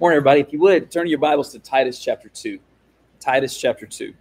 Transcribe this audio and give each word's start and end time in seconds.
Morning, 0.00 0.18
everybody. 0.18 0.40
If 0.40 0.52
you 0.52 0.60
would, 0.60 0.92
turn 0.92 1.08
your 1.08 1.18
Bibles 1.18 1.50
to 1.50 1.58
Titus 1.58 1.98
chapter 1.98 2.28
2. 2.28 2.60
Titus 3.18 3.58
chapter 3.58 3.84
2. 3.84 4.14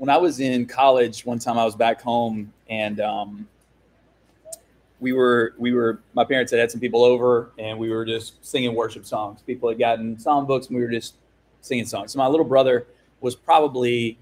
when 0.00 0.08
I 0.08 0.16
was 0.16 0.40
in 0.40 0.64
college, 0.64 1.26
one 1.26 1.38
time 1.38 1.58
I 1.58 1.64
was 1.64 1.76
back 1.76 2.00
home 2.00 2.54
and 2.70 3.00
um, 3.00 3.48
we 5.00 5.12
were 5.12 5.54
we 5.58 5.72
were 5.72 6.00
my 6.14 6.24
parents 6.24 6.52
had 6.52 6.60
had 6.60 6.70
some 6.70 6.80
people 6.80 7.04
over 7.04 7.50
and 7.58 7.78
we 7.78 7.90
were 7.90 8.04
just 8.04 8.44
singing 8.46 8.74
worship 8.74 9.04
songs. 9.04 9.42
People 9.42 9.68
had 9.68 9.78
gotten 9.78 10.18
song 10.18 10.46
books 10.46 10.68
and 10.68 10.76
we 10.76 10.82
were 10.82 10.90
just 10.90 11.16
singing 11.60 11.84
songs. 11.84 12.12
So 12.12 12.18
my 12.18 12.28
little 12.28 12.46
brother 12.46 12.86
was 13.20 13.34
probably 13.34 14.18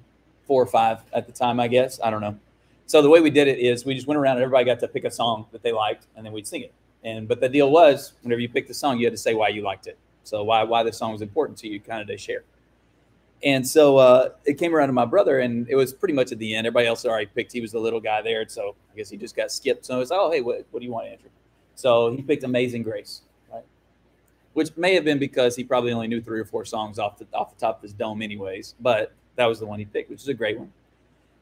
four 0.46 0.62
or 0.62 0.66
five 0.66 1.00
at 1.12 1.26
the 1.26 1.32
time, 1.32 1.60
I 1.60 1.68
guess. 1.68 2.00
I 2.02 2.10
don't 2.10 2.20
know. 2.20 2.36
So 2.86 3.02
the 3.02 3.10
way 3.10 3.20
we 3.20 3.30
did 3.30 3.48
it 3.48 3.58
is 3.58 3.84
we 3.84 3.94
just 3.94 4.06
went 4.06 4.18
around 4.18 4.36
and 4.36 4.44
everybody 4.44 4.64
got 4.64 4.80
to 4.80 4.88
pick 4.88 5.04
a 5.04 5.10
song 5.10 5.46
that 5.52 5.62
they 5.62 5.72
liked 5.72 6.06
and 6.16 6.24
then 6.24 6.32
we'd 6.32 6.46
sing 6.46 6.62
it. 6.62 6.72
And 7.04 7.28
but 7.28 7.40
the 7.40 7.48
deal 7.48 7.70
was 7.70 8.14
whenever 8.22 8.40
you 8.40 8.48
picked 8.48 8.68
the 8.68 8.74
song, 8.74 8.98
you 8.98 9.06
had 9.06 9.12
to 9.12 9.18
say 9.18 9.34
why 9.34 9.48
you 9.48 9.62
liked 9.62 9.86
it. 9.86 9.98
So 10.24 10.42
why 10.42 10.62
why 10.62 10.82
the 10.82 10.92
song 10.92 11.12
was 11.12 11.22
important 11.22 11.58
to 11.58 11.68
you, 11.68 11.80
kind 11.80 12.00
of 12.00 12.08
to 12.08 12.16
share. 12.16 12.44
And 13.44 13.66
so 13.66 13.98
uh, 13.98 14.30
it 14.44 14.58
came 14.58 14.74
around 14.74 14.88
to 14.88 14.92
my 14.92 15.04
brother, 15.04 15.38
and 15.40 15.68
it 15.68 15.76
was 15.76 15.92
pretty 15.92 16.14
much 16.14 16.32
at 16.32 16.38
the 16.38 16.54
end. 16.54 16.66
Everybody 16.66 16.88
else 16.88 17.04
already 17.04 17.26
picked. 17.26 17.52
He 17.52 17.60
was 17.60 17.70
the 17.70 17.78
little 17.78 18.00
guy 18.00 18.20
there, 18.20 18.48
so 18.48 18.74
I 18.92 18.96
guess 18.96 19.08
he 19.08 19.16
just 19.16 19.36
got 19.36 19.52
skipped. 19.52 19.86
So 19.86 19.94
I 19.94 19.98
was 19.98 20.10
like, 20.10 20.18
"Oh, 20.20 20.30
hey, 20.30 20.40
what, 20.40 20.66
what 20.70 20.80
do 20.80 20.86
you 20.86 20.92
want, 20.92 21.06
Andrew?" 21.06 21.30
So 21.76 22.10
he 22.10 22.22
picked 22.22 22.42
"Amazing 22.42 22.82
Grace," 22.82 23.22
right? 23.52 23.62
Which 24.54 24.76
may 24.76 24.94
have 24.94 25.04
been 25.04 25.20
because 25.20 25.54
he 25.54 25.62
probably 25.62 25.92
only 25.92 26.08
knew 26.08 26.20
three 26.20 26.40
or 26.40 26.44
four 26.44 26.64
songs 26.64 26.98
off 26.98 27.16
the 27.18 27.26
off 27.32 27.54
the 27.54 27.60
top 27.60 27.76
of 27.76 27.82
his 27.82 27.92
dome, 27.92 28.22
anyways. 28.22 28.74
But 28.80 29.12
that 29.36 29.46
was 29.46 29.60
the 29.60 29.66
one 29.66 29.78
he 29.78 29.84
picked, 29.84 30.10
which 30.10 30.22
is 30.22 30.28
a 30.28 30.34
great 30.34 30.58
one. 30.58 30.72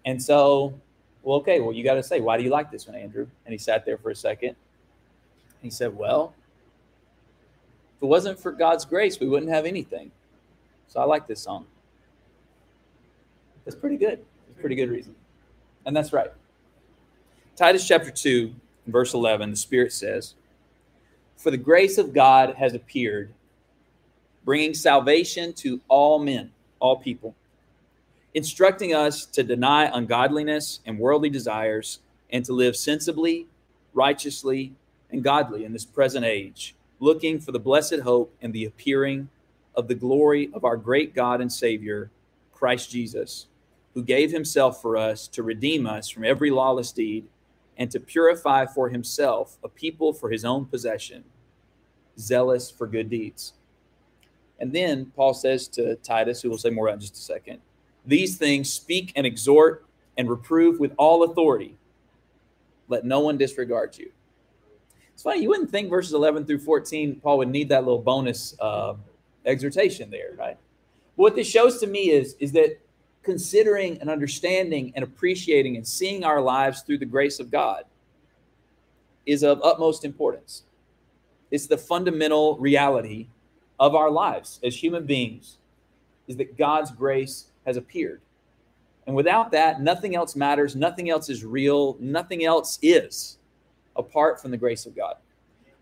And 0.04 0.22
so, 0.22 0.78
well, 1.22 1.38
okay, 1.38 1.60
well, 1.60 1.72
you 1.72 1.82
got 1.82 1.94
to 1.94 2.02
say, 2.02 2.20
why 2.20 2.36
do 2.36 2.44
you 2.44 2.50
like 2.50 2.70
this 2.70 2.86
one, 2.86 2.94
Andrew? 2.94 3.26
And 3.46 3.52
he 3.52 3.58
sat 3.58 3.86
there 3.86 3.96
for 3.96 4.10
a 4.10 4.16
second. 4.16 4.54
He 5.62 5.70
said, 5.70 5.96
"Well, 5.96 6.34
if 7.96 8.02
it 8.02 8.06
wasn't 8.06 8.38
for 8.38 8.52
God's 8.52 8.84
grace, 8.84 9.18
we 9.18 9.26
wouldn't 9.26 9.50
have 9.50 9.64
anything. 9.64 10.10
So 10.88 11.00
I 11.00 11.04
like 11.04 11.26
this 11.26 11.40
song." 11.40 11.66
That's 13.66 13.76
pretty 13.76 13.96
good. 13.96 14.20
It's 14.48 14.60
pretty 14.60 14.76
good 14.76 14.88
reason. 14.88 15.14
And 15.84 15.94
that's 15.94 16.12
right. 16.12 16.30
Titus 17.56 17.86
chapter 17.86 18.12
2, 18.12 18.54
verse 18.86 19.12
11, 19.12 19.50
the 19.50 19.56
Spirit 19.56 19.92
says, 19.92 20.34
For 21.36 21.50
the 21.50 21.56
grace 21.56 21.98
of 21.98 22.14
God 22.14 22.54
has 22.54 22.74
appeared, 22.74 23.34
bringing 24.44 24.72
salvation 24.72 25.52
to 25.54 25.80
all 25.88 26.20
men, 26.20 26.52
all 26.78 26.96
people, 26.96 27.34
instructing 28.34 28.94
us 28.94 29.26
to 29.26 29.42
deny 29.42 29.90
ungodliness 29.92 30.78
and 30.86 31.00
worldly 31.00 31.30
desires 31.30 31.98
and 32.30 32.44
to 32.44 32.52
live 32.52 32.76
sensibly, 32.76 33.48
righteously, 33.94 34.74
and 35.10 35.24
godly 35.24 35.64
in 35.64 35.72
this 35.72 35.84
present 35.84 36.24
age, 36.24 36.76
looking 37.00 37.40
for 37.40 37.50
the 37.50 37.58
blessed 37.58 38.00
hope 38.00 38.32
and 38.40 38.52
the 38.52 38.64
appearing 38.64 39.28
of 39.74 39.88
the 39.88 39.94
glory 39.94 40.50
of 40.52 40.64
our 40.64 40.76
great 40.76 41.16
God 41.16 41.40
and 41.40 41.52
Savior, 41.52 42.10
Christ 42.52 42.90
Jesus 42.90 43.46
who 43.96 44.02
gave 44.02 44.30
himself 44.30 44.82
for 44.82 44.94
us 44.94 45.26
to 45.26 45.42
redeem 45.42 45.86
us 45.86 46.10
from 46.10 46.22
every 46.22 46.50
lawless 46.50 46.92
deed 46.92 47.24
and 47.78 47.90
to 47.90 47.98
purify 47.98 48.66
for 48.66 48.90
himself 48.90 49.56
a 49.64 49.68
people 49.70 50.12
for 50.12 50.28
his 50.28 50.44
own 50.44 50.66
possession, 50.66 51.24
zealous 52.18 52.70
for 52.70 52.86
good 52.86 53.08
deeds. 53.08 53.54
And 54.60 54.70
then 54.70 55.06
Paul 55.16 55.32
says 55.32 55.66
to 55.68 55.96
Titus, 55.96 56.42
who 56.42 56.50
we'll 56.50 56.58
say 56.58 56.68
more 56.68 56.88
about 56.88 56.96
in 56.96 57.00
just 57.00 57.16
a 57.16 57.20
second, 57.20 57.58
these 58.04 58.36
things 58.36 58.70
speak 58.70 59.14
and 59.16 59.26
exhort 59.26 59.86
and 60.18 60.28
reprove 60.28 60.78
with 60.78 60.92
all 60.98 61.22
authority. 61.22 61.78
Let 62.88 63.06
no 63.06 63.20
one 63.20 63.38
disregard 63.38 63.96
you. 63.96 64.10
It's 65.14 65.22
funny, 65.22 65.40
you 65.40 65.48
wouldn't 65.48 65.70
think 65.70 65.88
verses 65.88 66.12
11 66.12 66.44
through 66.44 66.58
14, 66.58 67.18
Paul 67.22 67.38
would 67.38 67.48
need 67.48 67.70
that 67.70 67.84
little 67.84 68.02
bonus 68.02 68.54
uh, 68.60 68.92
exhortation 69.46 70.10
there, 70.10 70.34
right? 70.36 70.58
what 71.16 71.34
this 71.34 71.48
shows 71.48 71.78
to 71.80 71.86
me 71.86 72.10
is, 72.10 72.36
is 72.38 72.52
that 72.52 72.78
considering 73.26 74.00
and 74.00 74.08
understanding 74.08 74.92
and 74.94 75.02
appreciating 75.02 75.76
and 75.76 75.86
seeing 75.86 76.22
our 76.22 76.40
lives 76.40 76.82
through 76.82 76.96
the 76.96 77.04
grace 77.04 77.40
of 77.40 77.50
God 77.50 77.82
is 79.26 79.42
of 79.42 79.60
utmost 79.64 80.04
importance. 80.04 80.62
It's 81.50 81.66
the 81.66 81.76
fundamental 81.76 82.56
reality 82.58 83.26
of 83.80 83.96
our 83.96 84.12
lives 84.12 84.60
as 84.62 84.76
human 84.76 85.04
beings 85.06 85.58
is 86.28 86.36
that 86.36 86.56
God's 86.56 86.92
grace 86.92 87.46
has 87.66 87.76
appeared. 87.76 88.20
And 89.08 89.16
without 89.16 89.50
that, 89.50 89.80
nothing 89.80 90.14
else 90.14 90.36
matters, 90.36 90.76
nothing 90.76 91.10
else 91.10 91.28
is 91.28 91.44
real, 91.44 91.96
nothing 91.98 92.44
else 92.44 92.78
is 92.80 93.38
apart 93.96 94.40
from 94.40 94.52
the 94.52 94.56
grace 94.56 94.86
of 94.86 94.94
God. 94.94 95.16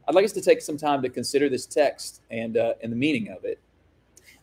I'd 0.09 0.15
like 0.15 0.25
us 0.25 0.33
to 0.33 0.41
take 0.41 0.63
some 0.63 0.79
time 0.79 1.03
to 1.03 1.11
consider 1.11 1.51
this 1.51 1.67
text 1.67 2.23
and 2.31 2.57
uh, 2.57 2.75
and 2.83 2.91
the 2.91 2.97
meaning 2.97 3.29
of 3.29 3.45
it. 3.45 3.59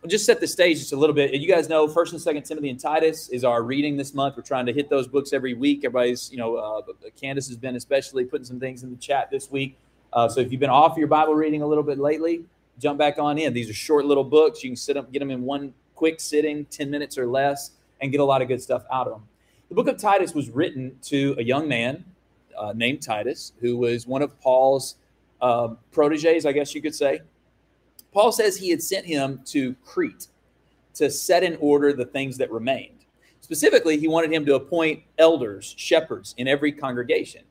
Just 0.08 0.26
set 0.26 0.40
the 0.40 0.48
stage 0.48 0.80
just 0.80 0.94
a 0.94 0.96
little 0.96 1.14
bit. 1.14 1.32
You 1.32 1.48
guys 1.48 1.70
know 1.70 1.88
First 1.88 2.12
and 2.12 2.20
Second 2.20 2.42
Timothy 2.42 2.72
and 2.72 2.80
Titus 2.80 3.30
is 3.30 3.44
our 3.44 3.62
reading 3.62 3.98
this 3.98 4.16
month. 4.16 4.36
We're 4.36 4.42
trying 4.42 4.66
to 4.66 4.74
hit 4.74 4.90
those 4.90 5.08
books 5.08 5.32
every 5.32 5.54
week. 5.54 5.86
Everybody's, 5.86 6.32
you 6.32 6.38
know, 6.38 6.56
uh, 6.56 6.82
Candace 7.20 7.48
has 7.48 7.56
been 7.56 7.76
especially 7.76 8.26
putting 8.26 8.46
some 8.46 8.60
things 8.60 8.82
in 8.82 8.90
the 8.90 8.96
chat 8.96 9.30
this 9.30 9.52
week. 9.52 9.78
Uh, 10.12 10.28
so 10.28 10.42
if 10.42 10.52
you've 10.52 10.60
been 10.60 10.72
off 10.72 10.98
your 10.98 11.08
Bible 11.08 11.36
reading 11.36 11.62
a 11.62 11.68
little 11.68 11.84
bit 11.84 12.00
lately, 12.00 12.44
jump 12.80 12.98
back 12.98 13.20
on 13.20 13.38
in. 13.38 13.54
These 13.54 13.70
are 13.70 13.74
short 13.74 14.06
little 14.06 14.24
books. 14.24 14.64
You 14.64 14.72
can 14.72 14.76
sit 14.76 14.98
up, 14.98 15.12
get 15.12 15.20
them 15.20 15.30
in 15.30 15.44
one 15.44 15.72
quick 15.94 16.20
sitting, 16.20 16.66
ten 16.66 16.90
minutes 16.90 17.16
or 17.16 17.28
less, 17.28 17.72
and 18.02 18.12
get 18.12 18.22
a 18.22 18.26
lot 18.26 18.42
of 18.42 18.48
good 18.48 18.62
stuff 18.62 18.84
out 18.92 19.06
of 19.06 19.14
them. 19.14 19.24
The 19.70 19.76
book 19.76 19.88
of 19.88 19.98
Titus 19.98 20.34
was 20.34 20.50
written 20.50 20.98
to 21.04 21.36
a 21.38 21.44
young 21.44 21.68
man 21.68 22.04
uh, 22.58 22.74
named 22.76 23.04
Titus, 23.04 23.54
who 23.62 23.78
was 23.78 24.08
one 24.08 24.24
of 24.24 24.38
Paul's 24.42 24.96
uh, 25.42 25.76
proteges, 25.92 26.48
I 26.48 26.54
guess 26.54 26.74
you 26.74 26.82
could 26.82 26.96
say. 26.96 27.22
Paul 28.14 28.32
says 28.32 28.58
he 28.58 28.70
had 28.70 28.82
sent 28.84 29.06
him 29.06 29.42
to 29.46 29.76
Crete 29.86 30.28
to 30.96 31.10
set 31.10 31.44
in 31.44 31.58
order 31.60 31.94
the 31.94 32.06
things 32.06 32.38
that 32.38 32.52
remained. 32.52 33.06
Specifically, 33.42 33.98
he 33.98 34.08
wanted 34.08 34.32
him 34.32 34.46
to 34.46 34.56
appoint 34.56 35.04
elders, 35.18 35.74
shepherds 35.78 36.36
in 36.38 36.48
every 36.48 36.72
congregation. 36.72 37.44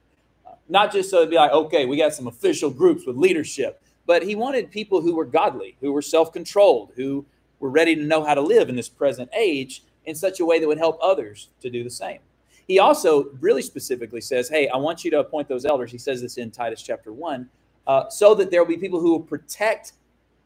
not 0.68 0.92
just 0.92 1.10
so 1.10 1.24
to 1.24 1.30
be 1.30 1.36
like, 1.36 1.52
okay, 1.52 1.86
we 1.86 1.96
got 1.96 2.14
some 2.14 2.28
official 2.28 2.70
groups 2.70 3.06
with 3.06 3.16
leadership, 3.16 3.82
but 4.06 4.22
he 4.22 4.34
wanted 4.36 4.70
people 4.70 5.00
who 5.00 5.14
were 5.14 5.24
godly, 5.24 5.76
who 5.80 5.92
were 5.92 6.02
self 6.02 6.32
controlled, 6.32 6.92
who 6.96 7.24
were 7.60 7.70
ready 7.70 7.94
to 7.96 8.02
know 8.02 8.24
how 8.24 8.34
to 8.34 8.40
live 8.40 8.68
in 8.68 8.76
this 8.76 8.88
present 8.88 9.30
age 9.36 9.84
in 10.06 10.14
such 10.14 10.40
a 10.40 10.44
way 10.44 10.58
that 10.60 10.66
would 10.68 10.78
help 10.78 10.98
others 11.02 11.48
to 11.60 11.70
do 11.70 11.84
the 11.84 11.90
same. 11.90 12.20
He 12.66 12.78
also 12.78 13.30
really 13.40 13.62
specifically 13.62 14.20
says, 14.20 14.48
Hey, 14.48 14.68
I 14.68 14.76
want 14.76 15.04
you 15.04 15.10
to 15.12 15.20
appoint 15.20 15.48
those 15.48 15.64
elders. 15.64 15.90
He 15.92 15.98
says 15.98 16.22
this 16.22 16.38
in 16.38 16.50
Titus 16.50 16.82
chapter 16.82 17.12
1, 17.12 17.48
uh, 17.86 18.08
so 18.08 18.34
that 18.36 18.50
there 18.50 18.62
will 18.62 18.68
be 18.68 18.76
people 18.78 19.00
who 19.00 19.10
will 19.10 19.20
protect 19.20 19.92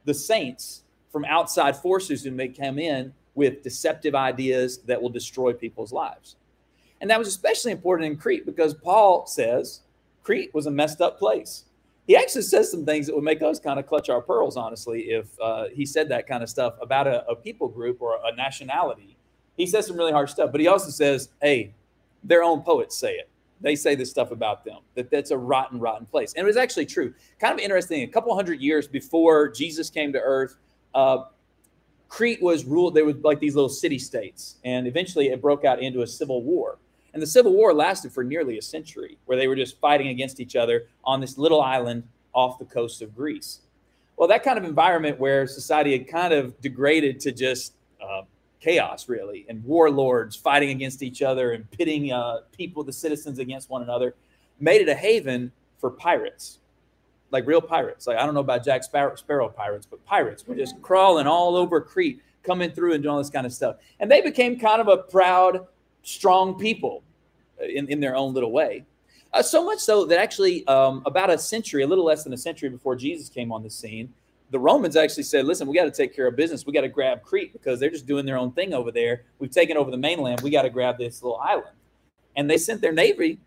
the 0.04 0.14
saints 0.14 0.82
from 1.10 1.24
outside 1.24 1.76
forces 1.76 2.24
who 2.24 2.30
may 2.30 2.48
come 2.48 2.78
in 2.78 3.12
with 3.34 3.62
deceptive 3.62 4.14
ideas 4.14 4.78
that 4.78 5.00
will 5.00 5.08
destroy 5.08 5.52
people's 5.52 5.92
lives. 5.92 6.36
And 7.00 7.10
that 7.10 7.18
was 7.18 7.28
especially 7.28 7.72
important 7.72 8.10
in 8.10 8.16
Crete 8.16 8.46
because 8.46 8.74
Paul 8.74 9.26
says 9.26 9.80
Crete 10.22 10.54
was 10.54 10.66
a 10.66 10.70
messed 10.70 11.00
up 11.00 11.18
place. 11.18 11.64
He 12.06 12.16
actually 12.16 12.42
says 12.42 12.70
some 12.70 12.84
things 12.84 13.06
that 13.06 13.14
would 13.14 13.24
make 13.24 13.42
us 13.42 13.58
kind 13.58 13.80
of 13.80 13.86
clutch 13.86 14.10
our 14.10 14.20
pearls, 14.20 14.56
honestly, 14.56 15.10
if 15.10 15.26
uh, 15.40 15.66
he 15.72 15.86
said 15.86 16.08
that 16.10 16.26
kind 16.26 16.42
of 16.42 16.50
stuff 16.50 16.74
about 16.80 17.06
a, 17.06 17.26
a 17.28 17.34
people 17.34 17.68
group 17.68 18.00
or 18.00 18.18
a 18.24 18.34
nationality. 18.34 19.16
He 19.56 19.66
says 19.66 19.86
some 19.86 19.96
really 19.96 20.12
harsh 20.12 20.32
stuff, 20.32 20.52
but 20.52 20.60
he 20.60 20.66
also 20.66 20.90
says, 20.90 21.30
hey, 21.40 21.74
their 22.22 22.42
own 22.42 22.62
poets 22.62 22.96
say 22.96 23.14
it 23.14 23.28
they 23.64 23.74
say 23.74 23.94
this 23.94 24.10
stuff 24.10 24.30
about 24.30 24.64
them 24.64 24.78
that 24.94 25.10
that's 25.10 25.30
a 25.30 25.38
rotten, 25.38 25.80
rotten 25.80 26.06
place. 26.06 26.34
And 26.34 26.44
it 26.44 26.46
was 26.46 26.56
actually 26.56 26.86
true. 26.86 27.14
Kind 27.40 27.54
of 27.54 27.60
interesting. 27.60 28.02
A 28.02 28.06
couple 28.06 28.34
hundred 28.34 28.60
years 28.60 28.86
before 28.86 29.48
Jesus 29.48 29.90
came 29.90 30.12
to 30.12 30.20
Earth, 30.20 30.56
uh, 30.94 31.24
Crete 32.08 32.42
was 32.42 32.64
ruled. 32.64 32.94
They 32.94 33.02
were 33.02 33.14
like 33.14 33.40
these 33.40 33.54
little 33.54 33.68
city 33.68 33.98
states, 33.98 34.56
and 34.64 34.86
eventually 34.86 35.28
it 35.28 35.40
broke 35.40 35.64
out 35.64 35.82
into 35.82 36.02
a 36.02 36.06
civil 36.06 36.42
war. 36.42 36.78
And 37.12 37.22
the 37.22 37.26
civil 37.26 37.52
war 37.52 37.72
lasted 37.72 38.12
for 38.12 38.22
nearly 38.22 38.58
a 38.58 38.62
century, 38.62 39.18
where 39.24 39.38
they 39.38 39.48
were 39.48 39.56
just 39.56 39.80
fighting 39.80 40.08
against 40.08 40.40
each 40.40 40.56
other 40.56 40.86
on 41.04 41.20
this 41.20 41.38
little 41.38 41.62
island 41.62 42.04
off 42.32 42.58
the 42.58 42.64
coast 42.64 43.02
of 43.02 43.16
Greece. 43.16 43.60
Well, 44.16 44.28
that 44.28 44.44
kind 44.44 44.58
of 44.58 44.64
environment 44.64 45.18
where 45.18 45.46
society 45.46 45.92
had 45.96 46.06
kind 46.06 46.32
of 46.32 46.60
degraded 46.60 47.18
to 47.20 47.32
just 47.32 47.72
uh, 48.00 48.22
chaos, 48.64 49.08
really, 49.08 49.44
and 49.48 49.62
warlords 49.62 50.34
fighting 50.34 50.70
against 50.70 51.02
each 51.02 51.20
other 51.20 51.52
and 51.52 51.70
pitting 51.70 52.12
uh, 52.12 52.38
people, 52.50 52.82
the 52.82 52.92
citizens, 52.92 53.38
against 53.38 53.68
one 53.68 53.82
another, 53.82 54.14
made 54.58 54.80
it 54.80 54.88
a 54.88 54.94
haven 54.94 55.52
for 55.78 55.90
pirates, 55.90 56.60
like 57.30 57.46
real 57.46 57.60
pirates. 57.60 58.06
Like 58.06 58.16
I 58.16 58.24
don't 58.24 58.32
know 58.32 58.40
about 58.40 58.64
Jack 58.64 58.82
Sparrow, 58.82 59.14
Sparrow 59.16 59.48
pirates, 59.50 59.86
but 59.86 60.02
pirates 60.06 60.46
were 60.46 60.54
just 60.54 60.80
crawling 60.80 61.26
all 61.26 61.56
over 61.56 61.80
Crete, 61.80 62.22
coming 62.42 62.70
through 62.70 62.94
and 62.94 63.02
doing 63.02 63.12
all 63.12 63.18
this 63.18 63.30
kind 63.30 63.46
of 63.46 63.52
stuff. 63.52 63.76
And 64.00 64.10
they 64.10 64.22
became 64.22 64.58
kind 64.58 64.80
of 64.80 64.88
a 64.88 64.96
proud, 64.96 65.66
strong 66.02 66.58
people 66.58 67.02
in, 67.60 67.88
in 67.88 68.00
their 68.00 68.16
own 68.16 68.32
little 68.32 68.52
way. 68.52 68.84
Uh, 69.32 69.42
so 69.42 69.64
much 69.64 69.80
so 69.80 70.04
that 70.06 70.18
actually, 70.18 70.66
um, 70.68 71.02
about 71.06 71.28
a 71.28 71.36
century, 71.36 71.82
a 71.82 71.86
little 71.86 72.04
less 72.04 72.24
than 72.24 72.32
a 72.32 72.36
century 72.36 72.68
before 72.70 72.96
Jesus 72.96 73.28
came 73.28 73.50
on 73.52 73.62
the 73.62 73.70
scene, 73.70 74.12
the 74.50 74.58
Romans 74.58 74.96
actually 74.96 75.24
said, 75.24 75.46
listen, 75.46 75.66
we 75.66 75.74
got 75.74 75.84
to 75.84 75.90
take 75.90 76.14
care 76.14 76.26
of 76.26 76.36
business. 76.36 76.66
We 76.66 76.72
got 76.72 76.82
to 76.82 76.88
grab 76.88 77.22
Crete 77.22 77.52
because 77.52 77.80
they're 77.80 77.90
just 77.90 78.06
doing 78.06 78.26
their 78.26 78.36
own 78.36 78.52
thing 78.52 78.74
over 78.74 78.90
there. 78.90 79.24
We've 79.38 79.50
taken 79.50 79.76
over 79.76 79.90
the 79.90 79.96
mainland. 79.96 80.40
We 80.42 80.50
got 80.50 80.62
to 80.62 80.70
grab 80.70 80.98
this 80.98 81.22
little 81.22 81.38
island. 81.38 81.76
And 82.36 82.50
they 82.50 82.58
sent 82.58 82.80
their 82.80 82.92
navy, 82.92 83.38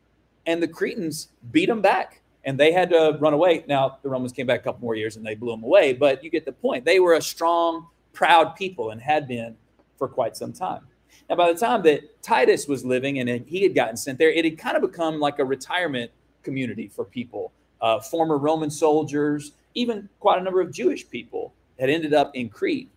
and 0.45 0.61
the 0.61 0.67
Cretans 0.67 1.29
beat 1.51 1.67
them 1.67 1.81
back 1.81 2.21
and 2.47 2.57
they 2.57 2.71
had 2.71 2.89
to 2.89 3.17
run 3.19 3.33
away. 3.33 3.65
Now, 3.67 3.99
the 4.01 4.09
Romans 4.09 4.31
came 4.31 4.47
back 4.47 4.61
a 4.61 4.63
couple 4.63 4.81
more 4.81 4.95
years 4.95 5.17
and 5.17 5.25
they 5.25 5.35
blew 5.35 5.51
them 5.51 5.63
away, 5.63 5.91
but 5.91 6.23
you 6.23 6.29
get 6.29 6.45
the 6.45 6.53
point. 6.53 6.85
They 6.85 7.01
were 7.01 7.15
a 7.15 7.21
strong, 7.21 7.87
proud 8.13 8.55
people 8.55 8.91
and 8.91 9.01
had 9.01 9.27
been 9.27 9.57
for 9.97 10.07
quite 10.07 10.37
some 10.37 10.53
time. 10.53 10.87
Now, 11.29 11.35
by 11.35 11.51
the 11.51 11.59
time 11.59 11.83
that 11.83 12.23
Titus 12.23 12.65
was 12.65 12.85
living 12.85 13.19
and 13.19 13.45
he 13.45 13.63
had 13.63 13.75
gotten 13.75 13.97
sent 13.97 14.17
there, 14.17 14.29
it 14.29 14.45
had 14.45 14.57
kind 14.57 14.77
of 14.77 14.81
become 14.81 15.19
like 15.19 15.39
a 15.39 15.45
retirement 15.45 16.09
community 16.41 16.87
for 16.87 17.03
people. 17.03 17.51
Uh, 17.81 17.99
former 17.99 18.37
Roman 18.37 18.71
soldiers, 18.71 19.51
even 19.73 20.09
quite 20.19 20.39
a 20.39 20.43
number 20.43 20.61
of 20.61 20.71
Jewish 20.71 21.09
people 21.09 21.53
had 21.79 21.89
ended 21.89 22.13
up 22.13 22.35
in 22.35 22.49
Crete. 22.49 22.89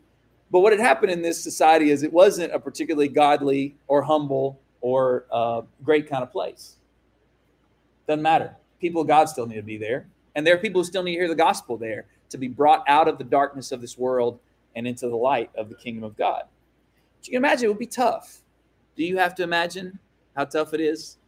But 0.51 0.61
what 0.61 0.73
had 0.73 0.81
happened 0.81 1.13
in 1.13 1.23
this 1.23 1.41
society 1.41 1.91
is 1.91 2.03
it 2.03 2.13
wasn't 2.13 2.53
a 2.53 2.59
particularly 2.59 3.09
godly 3.09 3.77
or 3.87 4.03
humble 4.03 4.59
or 4.81 5.27
uh, 5.31 5.63
great 5.85 6.09
kind 6.09 6.23
of 6.23 6.33
place. 6.33 6.77
Doesn't 8.09 8.23
matter. 8.23 8.57
People 8.81 9.03
of 9.03 9.09
God 9.09 9.29
still 9.29 9.47
need 9.47 9.57
to 9.57 9.63
be 9.63 9.79
there. 9.79 10.07
And 10.35 10.47
there 10.47 10.55
are 10.55 10.59
people 10.59 10.81
who 10.81 10.85
still 10.85 11.03
need 11.03 11.15
to 11.15 11.21
hear 11.21 11.29
the 11.29 11.35
gospel 11.35 11.77
there 11.77 12.07
to 12.31 12.39
be 12.39 12.49
brought 12.49 12.85
out 12.89 13.09
of 13.09 13.19
the 13.19 13.25
darkness 13.25 13.73
of 13.73 13.81
this 13.81 13.99
world 13.99 14.39
and 14.75 14.87
into 14.87 15.09
the 15.09 15.17
light 15.17 15.51
of 15.57 15.69
the 15.69 15.75
kingdom 15.75 16.05
of 16.05 16.17
God. 16.17 16.45
But 17.19 17.27
you 17.27 17.33
can 17.33 17.45
imagine 17.45 17.67
it 17.67 17.69
would 17.69 17.79
be 17.79 17.87
tough. 17.87 18.41
Do 18.97 19.05
you 19.05 19.19
have 19.19 19.35
to 19.37 19.43
imagine 19.43 19.99
how 20.37 20.45
tough 20.45 20.75
it 20.75 20.81
is 20.81 21.19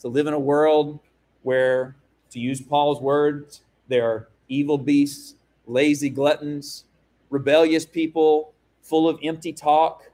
to 0.00 0.08
live 0.08 0.26
in 0.26 0.34
a 0.34 0.38
world 0.38 0.98
where, 1.42 1.96
to 2.30 2.38
use 2.38 2.60
Paul's 2.60 3.00
words, 3.00 3.62
there 3.88 4.08
are 4.08 4.28
evil 4.52 4.78
beasts, 4.78 5.36
lazy 5.66 6.10
gluttons, 6.10 6.84
rebellious 7.30 7.86
people, 7.86 8.52
full 8.82 9.08
of 9.08 9.18
empty 9.22 9.52
talk? 9.52 10.10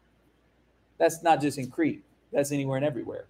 That's 0.98 1.22
not 1.22 1.40
just 1.40 1.58
in 1.58 1.70
Crete, 1.70 2.04
that's 2.32 2.52
anywhere 2.52 2.76
and 2.76 2.86
everywhere. 2.86 3.26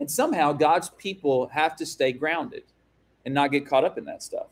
And 0.00 0.10
somehow 0.10 0.52
God's 0.52 0.90
people 0.90 1.48
have 1.48 1.76
to 1.76 1.86
stay 1.86 2.12
grounded 2.12 2.64
and 3.24 3.34
not 3.34 3.50
get 3.50 3.66
caught 3.66 3.84
up 3.84 3.98
in 3.98 4.04
that 4.04 4.22
stuff. 4.22 4.46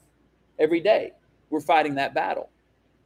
Every 0.58 0.81
day, 0.81 1.12
we're 1.50 1.60
fighting 1.60 1.94
that 1.96 2.14
battle 2.14 2.48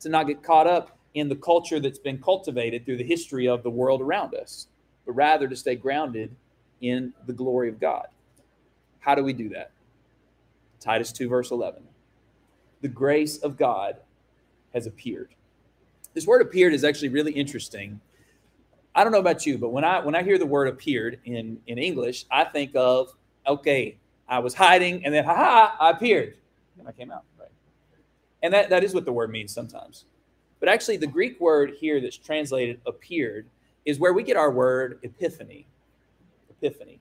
to 0.01 0.09
not 0.09 0.27
get 0.27 0.43
caught 0.43 0.67
up 0.67 0.97
in 1.15 1.29
the 1.29 1.37
culture 1.37 1.81
that's 1.81 1.99
been 1.99 2.19
cultivated 2.19 2.85
through 2.85 2.97
the 2.97 3.05
history 3.05 3.49
of 3.49 3.63
the 3.63 3.71
world 3.71 4.01
around 4.01 4.35
us, 4.35 4.69
but 5.05 5.13
rather 5.13 5.49
to 5.49 5.57
stay 5.57 5.75
grounded 5.75 6.35
in 6.81 7.13
the 7.27 7.33
glory 7.33 7.69
of 7.69 7.81
God. 7.81 8.07
How 9.01 9.15
do 9.15 9.23
we 9.23 9.33
do 9.33 9.49
that? 9.51 9.71
Titus 10.81 11.13
2, 11.13 11.29
verse 11.29 11.51
11. 11.51 11.83
The 12.81 12.89
grace 12.89 13.39
of 13.39 13.57
God 13.57 13.97
has 14.73 14.87
appeared. 14.87 15.35
This 16.15 16.27
word 16.27 16.43
appeared 16.43 16.73
is 16.73 16.85
actually 16.85 17.11
really 17.11 17.33
interesting. 17.33 18.01
I 18.95 19.05
don't 19.05 19.13
know 19.13 19.21
about 19.21 19.47
you, 19.47 19.59
but 19.59 19.69
when 19.71 19.85
I 19.85 20.01
when 20.01 20.15
I 20.15 20.23
hear 20.23 20.39
the 20.39 20.47
word 20.47 20.67
appeared 20.67 21.21
in 21.25 21.61
in 21.67 21.79
English, 21.79 22.25
I 22.31 22.45
think 22.45 22.75
of 22.75 23.15
okay, 23.47 23.97
I 24.29 24.41
was 24.41 24.55
hiding 24.55 25.05
and 25.05 25.15
then 25.15 25.25
ha 25.25 25.77
I 25.79 25.91
appeared. 25.91 26.37
And 26.79 26.89
I 26.89 26.93
came 26.93 27.13
out, 27.13 27.25
right? 27.39 27.51
And 28.43 28.55
that, 28.55 28.71
that 28.71 28.83
is 28.83 28.95
what 28.95 29.05
the 29.05 29.13
word 29.13 29.31
means 29.31 29.53
sometimes. 29.53 30.07
But 30.61 30.69
actually, 30.69 30.97
the 30.97 31.07
Greek 31.07 31.39
word 31.41 31.75
here 31.79 32.01
that's 32.01 32.17
translated 32.17 32.81
appeared 32.87 33.47
is 33.85 33.99
where 33.99 34.13
we 34.13 34.23
get 34.23 34.37
our 34.37 34.51
word 34.51 34.99
epiphany. 35.03 35.67
Epiphany. 36.51 37.01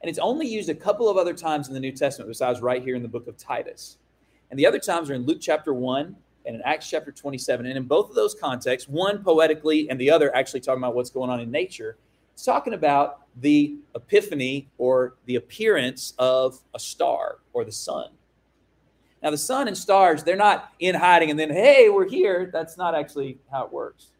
And 0.00 0.08
it's 0.08 0.18
only 0.18 0.46
used 0.46 0.68
a 0.68 0.74
couple 0.74 1.08
of 1.08 1.16
other 1.16 1.34
times 1.34 1.68
in 1.68 1.74
the 1.74 1.80
New 1.80 1.92
Testament 1.92 2.28
besides 2.28 2.60
right 2.60 2.82
here 2.82 2.96
in 2.96 3.02
the 3.02 3.08
book 3.08 3.26
of 3.26 3.36
Titus. 3.36 3.98
And 4.50 4.58
the 4.58 4.66
other 4.66 4.78
times 4.78 5.10
are 5.10 5.14
in 5.14 5.26
Luke 5.26 5.38
chapter 5.40 5.74
1 5.74 6.16
and 6.46 6.56
in 6.56 6.62
Acts 6.62 6.88
chapter 6.88 7.12
27. 7.12 7.66
And 7.66 7.76
in 7.76 7.84
both 7.84 8.08
of 8.08 8.14
those 8.14 8.34
contexts, 8.34 8.88
one 8.88 9.22
poetically 9.22 9.90
and 9.90 10.00
the 10.00 10.10
other 10.10 10.34
actually 10.34 10.60
talking 10.60 10.82
about 10.82 10.94
what's 10.94 11.10
going 11.10 11.30
on 11.30 11.40
in 11.40 11.50
nature, 11.50 11.98
it's 12.32 12.44
talking 12.44 12.72
about 12.72 13.20
the 13.36 13.76
epiphany 13.94 14.68
or 14.78 15.16
the 15.26 15.36
appearance 15.36 16.14
of 16.18 16.58
a 16.74 16.78
star 16.78 17.38
or 17.52 17.64
the 17.64 17.72
sun. 17.72 18.08
Now, 19.22 19.30
the 19.30 19.38
sun 19.38 19.68
and 19.68 19.76
stars, 19.76 20.24
they're 20.24 20.34
not 20.34 20.72
in 20.80 20.94
hiding 20.94 21.30
and 21.30 21.38
then, 21.38 21.50
hey, 21.50 21.90
we're 21.90 22.08
here. 22.08 22.48
That's 22.50 22.78
not 22.78 22.94
actually 22.94 23.38
how 23.52 23.66
it 23.66 23.72
works. 23.72 24.12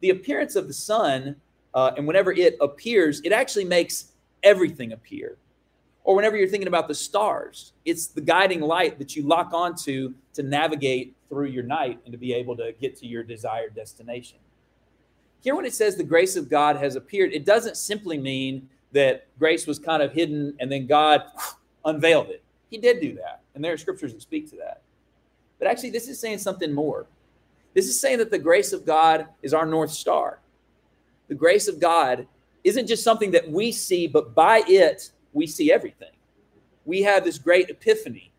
The 0.00 0.10
appearance 0.10 0.54
of 0.54 0.68
the 0.68 0.72
sun, 0.72 1.34
uh, 1.74 1.90
and 1.96 2.06
whenever 2.06 2.30
it 2.30 2.56
appears, 2.60 3.20
it 3.22 3.32
actually 3.32 3.64
makes 3.64 4.12
everything 4.42 4.92
appear. 4.92 5.36
Or 6.04 6.16
whenever 6.16 6.36
you're 6.36 6.48
thinking 6.48 6.68
about 6.68 6.88
the 6.88 6.94
stars, 6.94 7.72
it's 7.84 8.06
the 8.06 8.20
guiding 8.20 8.60
light 8.60 8.98
that 8.98 9.14
you 9.14 9.22
lock 9.22 9.52
onto 9.52 10.14
to 10.34 10.42
navigate 10.42 11.14
through 11.28 11.46
your 11.46 11.62
night 11.62 12.00
and 12.04 12.12
to 12.12 12.18
be 12.18 12.32
able 12.32 12.56
to 12.56 12.72
get 12.80 12.96
to 12.98 13.06
your 13.06 13.22
desired 13.22 13.74
destination. 13.74 14.38
Here, 15.42 15.54
when 15.54 15.64
it 15.64 15.74
says 15.74 15.96
the 15.96 16.04
grace 16.04 16.36
of 16.36 16.48
God 16.48 16.76
has 16.76 16.96
appeared, 16.96 17.32
it 17.32 17.44
doesn't 17.44 17.76
simply 17.76 18.18
mean 18.18 18.68
that 18.92 19.26
grace 19.38 19.66
was 19.66 19.78
kind 19.78 20.02
of 20.02 20.12
hidden 20.12 20.54
and 20.58 20.70
then 20.70 20.86
God 20.86 21.22
unveiled 21.84 22.28
it. 22.28 22.42
He 22.70 22.78
did 22.78 23.00
do 23.00 23.14
that. 23.14 23.42
And 23.54 23.64
there 23.64 23.72
are 23.72 23.78
scriptures 23.78 24.12
that 24.12 24.22
speak 24.22 24.50
to 24.50 24.56
that. 24.56 24.82
But 25.58 25.68
actually, 25.68 25.90
this 25.90 26.08
is 26.08 26.18
saying 26.18 26.38
something 26.38 26.72
more. 26.72 27.06
This 27.74 27.86
is 27.86 28.00
saying 28.00 28.18
that 28.18 28.30
the 28.30 28.38
grace 28.38 28.72
of 28.72 28.84
God 28.84 29.26
is 29.42 29.54
our 29.54 29.66
North 29.66 29.90
Star. 29.90 30.40
The 31.28 31.34
grace 31.34 31.68
of 31.68 31.78
God 31.78 32.26
isn't 32.64 32.86
just 32.86 33.02
something 33.02 33.30
that 33.30 33.50
we 33.50 33.72
see, 33.72 34.06
but 34.06 34.34
by 34.34 34.62
it, 34.66 35.10
we 35.32 35.46
see 35.46 35.72
everything. 35.72 36.10
We 36.84 37.02
have 37.02 37.24
this 37.24 37.38
great 37.38 37.70
epiphany 37.70 38.32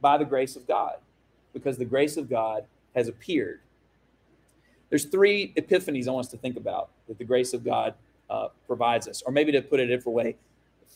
by 0.00 0.18
the 0.18 0.24
grace 0.24 0.56
of 0.56 0.66
God 0.66 0.96
because 1.52 1.78
the 1.78 1.84
grace 1.84 2.16
of 2.16 2.28
God 2.28 2.64
has 2.94 3.08
appeared. 3.08 3.60
There's 4.90 5.06
three 5.06 5.52
epiphanies 5.56 6.06
I 6.06 6.12
want 6.12 6.26
us 6.26 6.30
to 6.32 6.36
think 6.36 6.56
about 6.56 6.90
that 7.08 7.18
the 7.18 7.24
grace 7.24 7.54
of 7.54 7.64
God 7.64 7.94
uh, 8.30 8.48
provides 8.66 9.08
us, 9.08 9.22
or 9.26 9.32
maybe 9.32 9.52
to 9.52 9.62
put 9.62 9.80
it 9.80 9.90
a 9.90 9.96
different 9.96 10.16
way, 10.16 10.36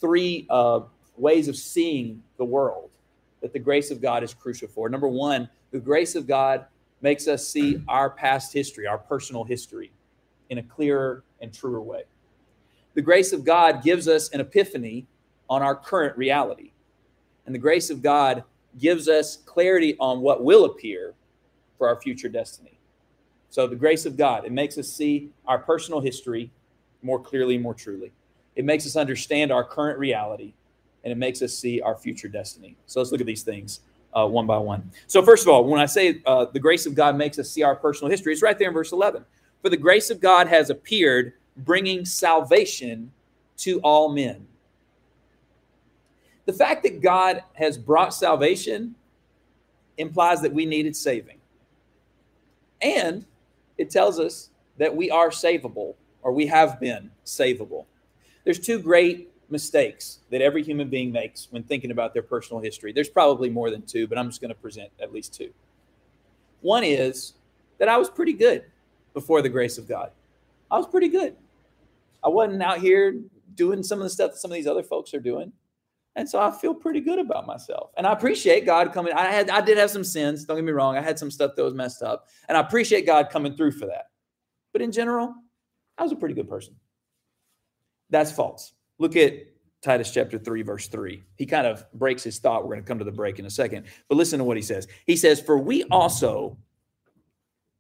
three 0.01 0.47
uh, 0.51 0.81
ways 1.17 1.49
of 1.49 1.57
seeing 1.57 2.23
the 2.37 2.45
world 2.45 2.91
that 3.41 3.53
the 3.53 3.59
grace 3.59 3.91
of 3.91 4.01
God 4.01 4.23
is 4.23 4.35
crucial 4.35 4.69
for. 4.69 4.89
Number 4.89 5.09
one, 5.09 5.49
the 5.71 5.81
grace 5.81 6.15
of 6.15 6.27
God 6.27 6.67
makes 7.01 7.29
us 7.29 7.47
see 7.47 7.83
our 7.89 8.11
past 8.11 8.53
history, 8.53 8.87
our 8.87 8.99
personal 8.99 9.45
history, 9.45 9.93
in 10.51 10.59
a 10.59 10.63
clearer 10.63 11.23
and 11.41 11.53
truer 11.53 11.81
way. 11.81 12.03
The 12.99 13.03
grace 13.03 13.33
of 13.33 13.45
God 13.45 13.85
gives 13.85 14.09
us 14.09 14.29
an 14.31 14.41
epiphany 14.41 15.07
on 15.49 15.63
our 15.63 15.77
current 15.77 16.19
reality. 16.19 16.73
And 17.47 17.55
the 17.55 17.59
grace 17.61 17.91
of 17.91 18.03
God 18.03 18.43
gives 18.77 19.07
us 19.09 19.37
clarity 19.37 19.97
on 20.01 20.21
what 20.21 20.43
will 20.43 20.65
appear 20.65 21.15
for 21.79 21.87
our 21.87 22.01
future 22.01 22.29
destiny. 22.29 22.77
So, 23.51 23.69
the 23.69 23.77
grace 23.77 24.05
of 24.05 24.17
God, 24.17 24.45
it 24.47 24.51
makes 24.51 24.79
us 24.79 24.89
see 24.89 25.31
our 25.47 25.61
personal 25.61 26.01
history 26.01 26.51
more 27.01 27.21
clearly, 27.21 27.57
more 27.57 27.73
truly. 27.73 28.11
It 28.57 28.65
makes 28.65 28.85
us 28.85 28.97
understand 28.97 29.53
our 29.53 29.63
current 29.63 30.01
reality 30.01 30.55
and 31.05 31.13
it 31.13 31.19
makes 31.19 31.41
us 31.41 31.55
see 31.55 31.81
our 31.81 31.95
future 31.95 32.27
destiny. 32.27 32.77
So 32.87 32.99
let's 32.99 33.13
look 33.13 33.21
at 33.21 33.29
these 33.29 33.45
things 33.45 33.79
uh, 34.13 34.27
one 34.27 34.49
by 34.49 34.59
one. 34.59 34.91
So, 35.07 35.23
first 35.23 35.45
of 35.47 35.51
all, 35.51 35.65
when 35.65 35.81
I 35.81 35.87
say 35.87 36.21
uh, 36.27 36.47
the 36.47 36.59
grace 36.59 36.85
of 36.85 36.97
God 36.97 37.17
makes 37.17 37.39
us 37.39 37.49
see 37.49 37.63
our 37.63 37.77
personal 37.77 38.11
history, 38.11 38.33
it's 38.33 38.43
right 38.43 38.59
there 38.59 38.67
in 38.67 38.75
verse 38.75 38.91
11. 38.91 39.25
For 39.63 39.69
the 39.69 39.77
grace 39.77 40.11
of 40.11 40.21
God 40.21 40.49
has 40.49 40.71
appeared, 40.71 41.35
bringing 41.59 42.05
salvation 42.05 43.13
to 43.59 43.81
all 43.81 44.09
men. 44.09 44.47
The 46.47 46.53
fact 46.53 46.83
that 46.85 47.03
God 47.03 47.43
has 47.55 47.77
brought 47.77 48.15
salvation 48.15 48.95
implies 49.99 50.41
that 50.43 50.53
we 50.53 50.65
needed 50.65 50.97
saving. 50.97 51.39
And 52.81 53.27
it 53.77 53.91
tells 53.91 54.19
us 54.19 54.51
that 54.79 54.95
we 54.95 55.11
are 55.11 55.31
savable 55.31 55.95
or 56.23 56.33
we 56.33 56.47
have 56.47 56.81
been 56.81 57.11
savable. 57.25 57.85
There's 58.45 58.59
two 58.59 58.79
great 58.79 59.31
mistakes 59.51 60.21
that 60.31 60.41
every 60.41 60.63
human 60.63 60.89
being 60.89 61.11
makes 61.11 61.49
when 61.51 61.63
thinking 61.63 61.91
about 61.91 62.15
their 62.15 62.23
personal 62.23 62.63
history. 62.63 62.93
There's 62.93 63.09
probably 63.09 63.51
more 63.51 63.71
than 63.71 63.83
two, 63.83 64.07
but 64.07 64.19
I'm 64.19 64.29
just 64.29 64.41
going 64.41 64.51
to 64.51 64.61
present 64.61 64.91
at 65.01 65.13
least 65.13 65.35
two. 65.35 65.53
One 66.61 66.85
is 66.85 67.35
that 67.79 67.89
I 67.89 67.97
was 67.97 68.09
pretty 68.11 68.33
good 68.33 68.65
before 69.15 69.43
the 69.43 69.49
grace 69.49 69.79
of 69.79 69.89
God. 69.89 70.11
I 70.71 70.77
was 70.77 70.87
pretty 70.87 71.09
good. 71.09 71.37
I 72.25 72.29
wasn't 72.29 72.63
out 72.63 72.79
here 72.79 73.21
doing 73.55 73.83
some 73.83 73.99
of 73.99 74.05
the 74.05 74.11
stuff 74.11 74.33
that 74.33 74.39
some 74.39 74.51
of 74.51 74.55
these 74.55 74.67
other 74.67 74.83
folks 74.83 75.15
are 75.15 75.21
doing. 75.21 75.53
And 76.17 76.29
so 76.29 76.41
I 76.41 76.51
feel 76.51 76.75
pretty 76.75 77.01
good 77.01 77.19
about 77.19 77.47
myself. 77.47 77.91
And 77.97 78.07
I 78.07 78.13
appreciate 78.13 78.67
God 78.67 78.93
coming. 78.93 79.13
I 79.13 79.27
had 79.27 79.51
I 79.51 79.61
did 79.61 79.79
have 79.79 79.91
some 79.91 80.03
sins, 80.03 80.45
don't 80.45 80.57
get 80.57 80.65
me 80.65 80.73
wrong. 80.73 80.97
I 80.97 81.01
had 81.01 81.19
some 81.19 81.31
stuff 81.31 81.53
that 81.57 81.63
was 81.63 81.75
messed 81.75 82.03
up. 82.03 82.27
And 82.49 82.59
I 82.59 82.61
appreciate 82.61 83.07
God 83.07 83.31
coming 83.31 83.57
through 83.57 83.73
for 83.73 83.87
that. 83.87 84.07
But 84.73 84.83
in 84.83 84.91
general, 84.91 85.35
I 85.97 86.03
was 86.03 86.13
a 86.13 86.17
pretty 86.17 86.35
good 86.35 86.49
person. 86.49 86.75
That's 88.11 88.33
false. 88.33 88.73
Look 88.99 89.17
at 89.17 89.35
Titus 89.81 90.11
chapter 90.11 90.39
3, 90.39 90.63
verse 90.63 90.89
3. 90.89 91.23
He 91.37 91.47
kind 91.47 91.67
of 91.67 91.85
breaks 91.93 92.25
his 92.25 92.39
thought. 92.39 92.65
We're 92.65 92.75
going 92.75 92.83
to 92.83 92.89
come 92.89 92.99
to 92.99 93.05
the 93.05 93.13
break 93.13 93.39
in 93.39 93.47
a 93.47 93.51
second. 93.51 93.87
But 94.09 94.17
listen 94.17 94.39
to 94.39 94.45
what 94.45 94.57
he 94.57 94.63
says. 94.63 94.89
He 95.07 95.17
says, 95.17 95.41
For 95.41 95.57
we 95.57 95.85
also, 95.85 96.59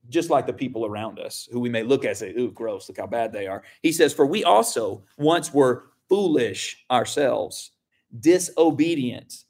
just 0.08 0.30
like 0.30 0.46
the 0.46 0.52
people 0.52 0.86
around 0.86 1.18
us, 1.18 1.48
who 1.52 1.60
we 1.60 1.68
may 1.68 1.82
look 1.82 2.04
at 2.04 2.10
and 2.10 2.16
say, 2.16 2.34
Ooh, 2.38 2.50
gross, 2.50 2.88
look 2.88 2.98
how 2.98 3.06
bad 3.06 3.32
they 3.32 3.46
are. 3.46 3.62
He 3.82 3.92
says, 3.92 4.12
For 4.12 4.26
we 4.26 4.44
also 4.44 5.04
once 5.18 5.52
were 5.52 5.90
foolish 6.08 6.84
ourselves, 6.90 7.72
disobedient, 8.20 9.44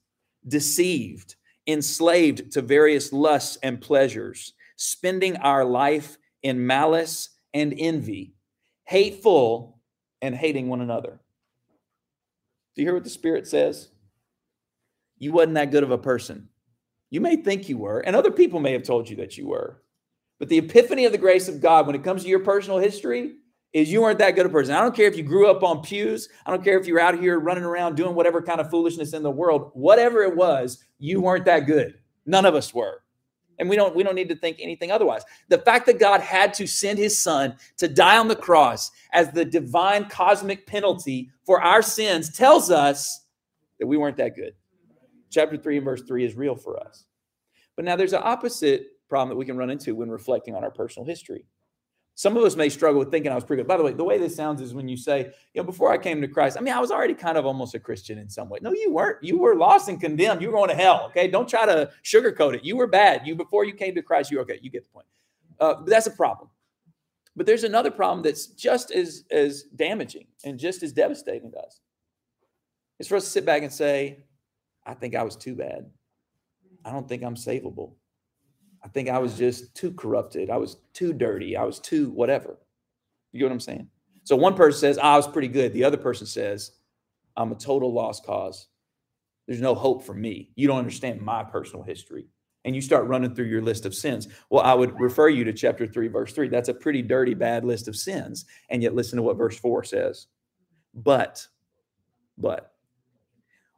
deceived, 0.47 1.37
enslaved 1.67 2.51
to 2.53 2.63
various 2.63 3.13
lusts 3.13 3.59
and 3.63 3.81
pleasures, 3.81 4.55
spending 4.77 5.37
our 5.37 5.65
life 5.65 6.19
in 6.43 6.67
malice 6.67 7.31
and 7.55 7.75
envy, 7.77 8.35
hateful 8.85 9.79
and 10.23 10.35
hating 10.35 10.69
one 10.69 10.81
another. 10.81 11.21
Do 12.75 12.83
you 12.83 12.87
hear 12.87 12.95
what 12.95 13.05
the 13.05 13.11
Spirit 13.11 13.47
says? 13.47 13.89
You 15.19 15.33
wasn't 15.33 15.55
that 15.55 15.71
good 15.71 15.83
of 15.83 15.91
a 15.91 15.99
person. 15.99 16.49
You 17.11 17.21
may 17.21 17.37
think 17.37 17.69
you 17.69 17.79
were, 17.79 18.01
and 18.01 18.15
other 18.15 18.31
people 18.31 18.61
may 18.61 18.73
have 18.73 18.83
told 18.83 19.09
you 19.09 19.17
that 19.17 19.37
you 19.37 19.49
were. 19.49 19.83
But 20.39 20.49
the 20.49 20.59
epiphany 20.59 21.05
of 21.05 21.13
the 21.13 21.19
grace 21.19 21.49
of 21.49 21.61
God 21.61 21.87
when 21.87 21.97
it 21.97 22.05
comes 22.05 22.23
to 22.23 22.29
your 22.29 22.41
personal 22.41 22.79
history 22.79 23.33
is 23.73 23.93
you 23.93 24.01
weren't 24.01 24.19
that 24.19 24.33
good 24.33 24.47
a 24.47 24.49
person. 24.49 24.75
I 24.75 24.81
don't 24.81 24.95
care 24.95 25.09
if 25.09 25.17
you 25.17 25.23
grew 25.23 25.51
up 25.51 25.63
on 25.63 25.83
pews. 25.83 26.29
I 26.47 26.51
don't 26.51 26.65
care 26.65 26.79
if 26.79 26.87
you're 26.87 27.01
out 27.01 27.19
here 27.19 27.39
running 27.39 27.65
around 27.65 27.97
doing 27.97 28.15
whatever 28.15 28.41
kind 28.41 28.61
of 28.61 28.71
foolishness 28.71 29.13
in 29.13 29.23
the 29.23 29.31
world. 29.31 29.71
Whatever 29.75 30.23
it 30.23 30.37
was, 30.37 30.83
you 30.99 31.21
weren't 31.21 31.45
that 31.45 31.67
good. 31.67 31.99
None 32.25 32.47
of 32.47 32.55
us 32.55 32.73
were. 32.73 33.03
And 33.59 33.69
we 33.69 33.75
don't 33.75 33.95
we 33.97 34.05
don't 34.05 34.15
need 34.15 34.29
to 34.29 34.37
think 34.37 34.59
anything 34.61 34.93
otherwise. 34.93 35.23
The 35.49 35.59
fact 35.59 35.87
that 35.87 35.99
God 35.99 36.21
had 36.21 36.55
to 36.55 36.67
send 36.67 36.99
his 36.99 37.19
son 37.19 37.57
to 37.79 37.89
die 37.89 38.17
on 38.17 38.29
the 38.29 38.37
cross 38.37 38.93
as 39.13 39.33
the 39.33 39.45
divine 39.45 40.05
cosmic 40.05 40.67
penalty 40.67 41.31
for 41.45 41.61
our 41.61 41.83
sins 41.83 42.33
tells 42.33 42.71
us 42.71 43.27
that 43.81 43.87
we 43.87 43.97
weren't 43.97 44.17
that 44.19 44.37
good. 44.37 44.55
Chapter 45.31 45.57
3 45.57 45.79
and 45.79 45.85
verse 45.85 46.03
3 46.03 46.25
is 46.25 46.37
real 46.37 46.55
for 46.55 46.81
us. 46.81 47.05
But 47.75 47.85
now 47.85 47.97
there's 47.97 48.13
an 48.13 48.23
opposite 48.23 48.87
problem 49.09 49.31
that 49.31 49.37
we 49.37 49.47
can 49.47 49.57
run 49.57 49.71
into 49.71 49.95
when 49.95 50.11
reflecting 50.11 50.55
on 50.55 50.65
our 50.65 50.71
personal 50.71 51.07
history. 51.07 51.45
Some 52.15 52.37
of 52.37 52.43
us 52.43 52.57
may 52.57 52.69
struggle 52.69 52.99
with 52.99 53.13
thinking 53.13 53.31
I 53.31 53.37
was 53.37 53.45
pretty 53.45 53.63
good. 53.63 53.69
By 53.69 53.77
the 53.77 53.85
way, 53.85 53.93
the 53.93 54.03
way 54.03 54.19
this 54.19 54.35
sounds 54.35 54.61
is 54.61 54.75
when 54.75 54.89
you 54.89 54.97
say, 54.97 55.27
you 55.55 55.63
know, 55.63 55.63
before 55.63 55.93
I 55.93 55.99
came 55.99 56.21
to 56.21 56.27
Christ, 56.27 56.57
I 56.59 56.61
mean, 56.63 56.75
I 56.75 56.81
was 56.81 56.91
already 56.91 57.15
kind 57.15 57.39
of 57.39 57.47
almost 57.47 57.77
a 57.77 57.79
Christian 57.79 58.19
in 58.19 58.29
some 58.29 58.49
way. 58.49 58.59
No, 58.61 58.73
you 58.73 58.93
weren't. 58.93 59.23
You 59.23 59.39
were 59.39 59.55
lost 59.55 59.89
and 59.89 60.01
condemned. 60.01 60.43
You 60.43 60.49
were 60.51 60.57
going 60.57 60.69
to 60.69 60.75
hell. 60.75 61.05
Okay. 61.11 61.29
Don't 61.29 61.49
try 61.49 61.65
to 61.65 61.91
sugarcoat 62.03 62.55
it. 62.55 62.65
You 62.65 62.77
were 62.77 62.89
bad. 62.89 63.25
You, 63.25 63.37
before 63.37 63.65
you 63.65 63.73
came 63.73 63.95
to 63.95 64.03
Christ, 64.03 64.33
you 64.33 64.39
were 64.39 64.43
okay. 64.43 64.59
You 64.61 64.69
get 64.69 64.83
the 64.83 64.91
point. 64.91 65.07
Uh, 65.61 65.75
but 65.75 65.87
that's 65.87 66.09
a 66.09 66.11
problem. 66.11 66.51
But 67.37 67.47
there's 67.47 67.63
another 67.63 67.93
problem 67.93 68.25
that's 68.25 68.49
just 68.49 68.91
as, 68.91 69.23
as 69.31 69.63
damaging 69.77 70.27
and 70.45 70.59
just 70.59 70.83
as 70.83 70.93
devastating 70.93 71.53
to 71.53 71.59
us. 71.59 71.79
It's 72.99 73.09
for 73.09 73.15
us 73.15 73.25
to 73.25 73.31
sit 73.31 73.47
back 73.47 73.63
and 73.63 73.73
say, 73.73 74.25
I 74.85 74.95
think 74.95 75.15
I 75.15 75.23
was 75.23 75.37
too 75.37 75.55
bad. 75.55 75.89
I 76.85 76.91
don't 76.91 77.09
think 77.09 77.23
I'm 77.23 77.37
savable. 77.37 77.93
I 78.83 78.89
think 78.89 79.09
I 79.09 79.19
was 79.19 79.37
just 79.37 79.75
too 79.75 79.93
corrupted. 79.93 80.51
I 80.51 80.57
was 80.57 80.77
too 80.93 81.13
dirty. 81.13 81.57
I 81.57 81.65
was 81.65 81.81
too 81.81 82.11
whatever. 82.11 82.59
You 83.33 83.41
get 83.41 83.47
what 83.47 83.53
I'm 83.53 83.61
saying? 83.61 83.89
So 84.25 84.37
one 84.37 84.55
person 84.55 84.79
says, 84.79 84.99
ah, 84.99 85.15
I 85.15 85.17
was 85.17 85.27
pretty 85.27 85.49
good. 85.49 85.73
The 85.73 85.85
other 85.85 85.97
person 85.97 86.27
says, 86.27 86.73
I'm 87.37 87.53
a 87.53 87.57
total 87.57 87.93
lost 87.93 88.25
cause. 88.25 88.69
There's 89.47 89.61
no 89.61 89.75
hope 89.75 90.05
for 90.05 90.15
me. 90.15 90.51
You 90.55 90.69
don't 90.69 90.79
understand 90.79 91.23
my 91.23 91.43
personal 91.43 91.83
history. 91.83 92.27
And 92.65 92.75
you 92.75 92.83
start 92.83 93.07
running 93.07 93.35
through 93.35 93.47
your 93.47 93.63
list 93.63 93.87
of 93.87 93.95
sins. 93.95 94.29
Well, 94.51 94.63
I 94.63 94.75
would 94.75 95.01
refer 95.01 95.29
you 95.29 95.45
to 95.45 95.53
chapter 95.53 95.87
3, 95.87 96.09
verse 96.09 96.35
3. 96.35 96.49
That's 96.49 96.69
a 96.69 96.75
pretty 96.75 97.01
dirty, 97.01 97.33
bad 97.33 97.65
list 97.65 97.89
of 97.89 97.97
sins. 97.97 98.45
And 98.69 98.83
yet, 98.83 98.95
listen 98.95 99.17
to 99.17 99.23
what 99.23 99.39
verse 99.39 99.59
4 99.59 99.85
says. 99.85 100.27
But, 100.93 101.47
but, 102.37 102.73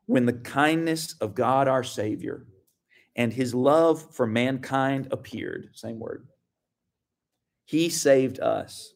when 0.07 0.27
the 0.27 0.33
kindness 0.33 1.15
of 1.21 1.37
God 1.37 1.69
our 1.69 1.85
Savior 1.85 2.47
and 3.21 3.35
his 3.35 3.55
love 3.55 4.15
for 4.15 4.27
mankind 4.27 5.09
appeared. 5.11 5.69
Same 5.75 5.99
word. 5.99 6.27
He 7.67 7.91
saved 7.91 8.41
us. 8.41 8.95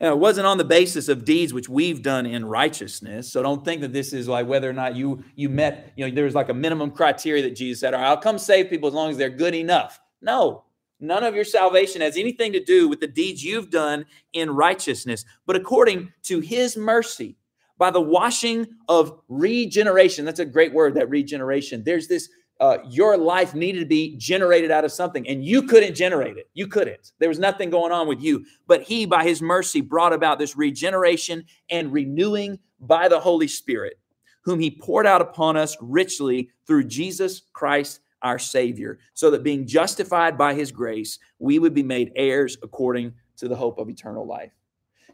Now, 0.00 0.14
it 0.14 0.18
wasn't 0.18 0.46
on 0.46 0.56
the 0.56 0.64
basis 0.64 1.10
of 1.10 1.26
deeds 1.26 1.52
which 1.52 1.68
we've 1.68 2.02
done 2.02 2.24
in 2.24 2.46
righteousness. 2.46 3.30
So 3.30 3.42
don't 3.42 3.62
think 3.62 3.82
that 3.82 3.92
this 3.92 4.14
is 4.14 4.26
like 4.26 4.46
whether 4.46 4.70
or 4.70 4.72
not 4.72 4.96
you 4.96 5.22
you 5.36 5.50
met, 5.50 5.92
you 5.96 6.08
know, 6.08 6.14
there's 6.14 6.34
like 6.34 6.48
a 6.48 6.54
minimum 6.54 6.90
criteria 6.90 7.42
that 7.42 7.56
Jesus 7.56 7.80
said, 7.80 7.92
all 7.92 8.00
right, 8.00 8.08
I'll 8.08 8.16
come 8.16 8.38
save 8.38 8.70
people 8.70 8.88
as 8.88 8.94
long 8.94 9.10
as 9.10 9.18
they're 9.18 9.28
good 9.28 9.54
enough. 9.54 10.00
No, 10.22 10.64
none 10.98 11.24
of 11.24 11.34
your 11.34 11.44
salvation 11.44 12.00
has 12.00 12.16
anything 12.16 12.54
to 12.54 12.64
do 12.64 12.88
with 12.88 13.00
the 13.00 13.06
deeds 13.06 13.44
you've 13.44 13.68
done 13.68 14.06
in 14.32 14.48
righteousness, 14.48 15.26
but 15.44 15.56
according 15.56 16.10
to 16.22 16.40
his 16.40 16.74
mercy, 16.74 17.36
by 17.76 17.90
the 17.90 18.00
washing 18.00 18.66
of 18.88 19.20
regeneration. 19.28 20.24
That's 20.24 20.40
a 20.40 20.44
great 20.44 20.72
word, 20.72 20.94
that 20.94 21.10
regeneration. 21.10 21.84
There's 21.84 22.08
this 22.08 22.28
uh, 22.60 22.78
your 22.88 23.16
life 23.16 23.54
needed 23.54 23.80
to 23.80 23.86
be 23.86 24.16
generated 24.16 24.70
out 24.70 24.84
of 24.84 24.92
something, 24.92 25.28
and 25.28 25.44
you 25.44 25.62
couldn't 25.62 25.94
generate 25.94 26.36
it. 26.36 26.50
You 26.54 26.66
couldn't. 26.66 27.12
There 27.18 27.28
was 27.28 27.38
nothing 27.38 27.70
going 27.70 27.92
on 27.92 28.08
with 28.08 28.20
you. 28.20 28.44
But 28.66 28.82
He, 28.82 29.06
by 29.06 29.24
His 29.24 29.40
mercy, 29.40 29.80
brought 29.80 30.12
about 30.12 30.38
this 30.38 30.56
regeneration 30.56 31.44
and 31.70 31.92
renewing 31.92 32.58
by 32.80 33.08
the 33.08 33.20
Holy 33.20 33.46
Spirit, 33.46 33.98
whom 34.42 34.58
He 34.58 34.70
poured 34.70 35.06
out 35.06 35.20
upon 35.20 35.56
us 35.56 35.76
richly 35.80 36.50
through 36.66 36.84
Jesus 36.84 37.42
Christ 37.52 38.00
our 38.22 38.38
Savior, 38.40 38.98
so 39.14 39.30
that 39.30 39.44
being 39.44 39.64
justified 39.64 40.36
by 40.36 40.54
His 40.54 40.72
grace, 40.72 41.20
we 41.38 41.60
would 41.60 41.74
be 41.74 41.84
made 41.84 42.10
heirs 42.16 42.56
according 42.64 43.14
to 43.36 43.46
the 43.46 43.54
hope 43.54 43.78
of 43.78 43.88
eternal 43.88 44.26
life. 44.26 44.50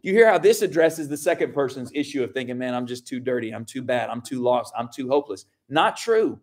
You 0.01 0.15
hear 0.15 0.31
how 0.31 0.39
this 0.39 0.63
addresses 0.63 1.09
the 1.09 1.17
second 1.17 1.53
person's 1.53 1.91
issue 1.95 2.23
of 2.23 2.33
thinking, 2.33 2.57
man, 2.57 2.75
I'm 2.75 2.87
just 2.87 3.07
too 3.07 3.21
dirty. 3.21 3.53
I'm 3.53 3.65
too 3.65 3.83
bad. 3.83 4.09
I'm 4.11 4.21
too 4.21 4.43
lost. 4.43 4.73
I'm 4.77 4.89
too 4.95 5.09
hopeless. 5.09 5.47
Not 5.69 5.97
true 5.97 6.41